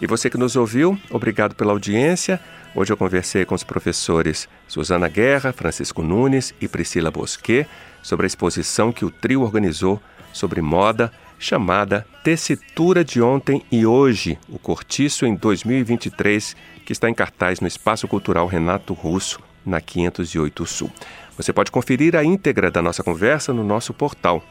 E 0.00 0.06
você 0.06 0.28
que 0.28 0.36
nos 0.36 0.54
ouviu, 0.54 0.98
obrigado 1.10 1.54
pela 1.54 1.72
audiência. 1.72 2.38
Hoje 2.74 2.92
eu 2.92 2.96
conversei 2.96 3.44
com 3.44 3.54
os 3.54 3.64
professores 3.64 4.48
Suzana 4.68 5.08
Guerra, 5.08 5.52
Francisco 5.52 6.02
Nunes 6.02 6.54
e 6.60 6.68
Priscila 6.68 7.10
Bosquet 7.10 7.66
sobre 8.02 8.26
a 8.26 8.28
exposição 8.28 8.92
que 8.92 9.04
o 9.04 9.10
trio 9.10 9.42
organizou 9.42 10.00
sobre 10.32 10.60
moda 10.60 11.10
chamada 11.38 12.06
Tessitura 12.22 13.04
de 13.04 13.20
Ontem 13.20 13.62
e 13.70 13.84
Hoje, 13.84 14.38
o 14.48 14.58
Cortiço 14.58 15.26
em 15.26 15.34
2023, 15.34 16.56
que 16.84 16.92
está 16.92 17.10
em 17.10 17.14
cartaz 17.14 17.60
no 17.60 17.66
Espaço 17.66 18.08
Cultural 18.08 18.46
Renato 18.46 18.94
Russo, 18.94 19.40
na 19.64 19.80
508 19.80 20.66
Sul. 20.66 20.90
Você 21.36 21.52
pode 21.52 21.70
conferir 21.70 22.16
a 22.16 22.24
íntegra 22.24 22.70
da 22.70 22.80
nossa 22.80 23.02
conversa 23.02 23.52
no 23.52 23.64
nosso 23.64 23.92
portal 23.92 24.42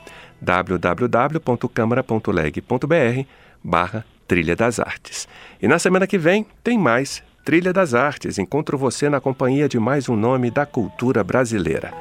www.câmara.leg.br 0.42 3.28
barra 3.64 4.06
Trilha 4.28 4.56
das 4.56 4.80
Artes. 4.80 5.28
E 5.62 5.68
na 5.68 5.78
semana 5.80 6.08
que 6.08 6.18
vem 6.18 6.46
tem 6.64 6.78
mais 6.78 7.24
Trilha 7.46 7.74
das 7.74 7.94
Artes. 7.94 8.38
Encontro 8.38 8.78
você 8.78 9.10
na 9.10 9.22
companhia 9.22 9.70
de 9.70 9.80
mais 9.80 10.10
um 10.10 10.16
nome 10.16 10.50
da 10.50 10.66
cultura 10.66 11.24
brasileira. 11.24 11.94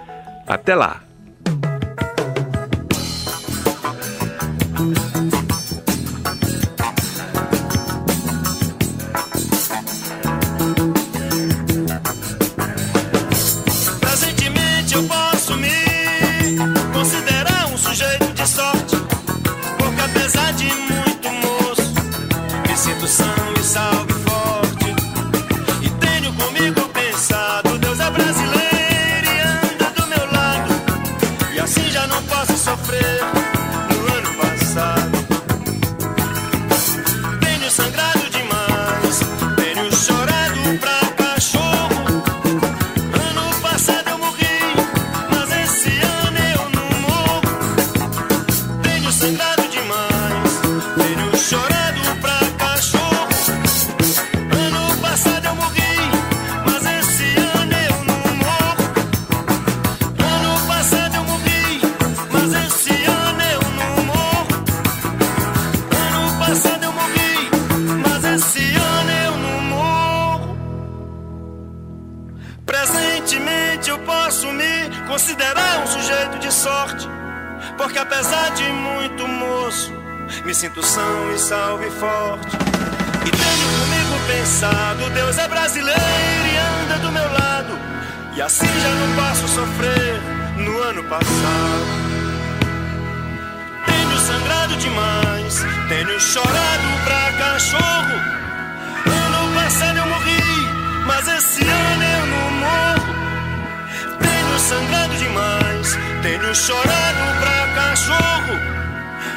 Até 0.46 0.74
lá! 0.74 1.11
Thank 4.82 4.98
you. 4.98 5.11
Sinto 80.54 80.82
são 80.82 81.34
e 81.34 81.38
salve 81.38 81.90
forte. 81.90 82.56
E 83.26 83.30
tenho 83.30 83.68
comigo 83.78 84.26
pensado, 84.26 85.10
Deus 85.10 85.36
é 85.36 85.48
brasileiro 85.48 86.00
e 86.00 86.56
anda 86.82 86.98
do 86.98 87.12
meu 87.12 87.30
lado. 87.30 87.78
E 88.34 88.40
assim 88.40 88.66
já 88.66 88.94
não 88.94 89.14
posso 89.16 89.48
sofrer 89.48 90.22
no 90.56 90.82
ano 90.82 91.04
passado. 91.04 92.02
sangrado 94.18 94.76
demais, 94.76 95.62
tenho 95.88 96.20
chorado 96.20 96.88
pra 97.04 97.32
cachorro. 97.38 98.16
Ano 99.06 99.54
passado 99.54 99.98
eu 99.98 100.06
morri, 100.06 101.04
mas 101.06 101.28
esse 101.28 101.62
ano 101.62 102.02
morro. 102.04 102.11
Tenho 104.72 104.80
sangrado 104.80 105.14
demais, 105.16 105.98
tenho 106.22 106.54
chorado 106.54 107.38
pra 107.40 107.66
cachorro. 107.74 108.54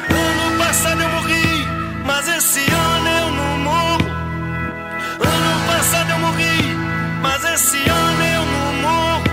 Ano 0.08 0.58
passado 0.58 1.02
eu 1.02 1.08
morri, 1.10 1.66
mas 2.06 2.26
esse 2.28 2.60
ano 2.60 3.08
eu 3.08 3.30
não 3.32 3.58
morro. 3.58 4.08
Ano 5.20 5.66
passado 5.66 6.10
eu 6.10 6.18
morri, 6.20 6.76
mas 7.20 7.44
esse 7.44 7.76
ano 7.76 8.24
eu 8.24 8.46
não 8.46 8.72
morro. 8.80 9.24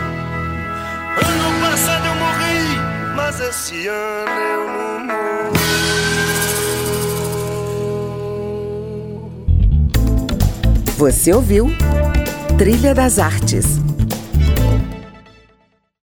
Ano 1.25 1.61
passado 1.61 2.05
eu 2.05 2.15
morri, 2.15 2.79
mas 3.15 3.39
esse 3.39 3.87
ano 3.87 4.39
eu 4.51 4.67
não 4.67 4.99
morro. 5.05 5.53
Você 10.97 11.33
ouviu 11.33 11.71
Trilha 12.57 12.93
das 12.93 13.19
Artes 13.19 13.79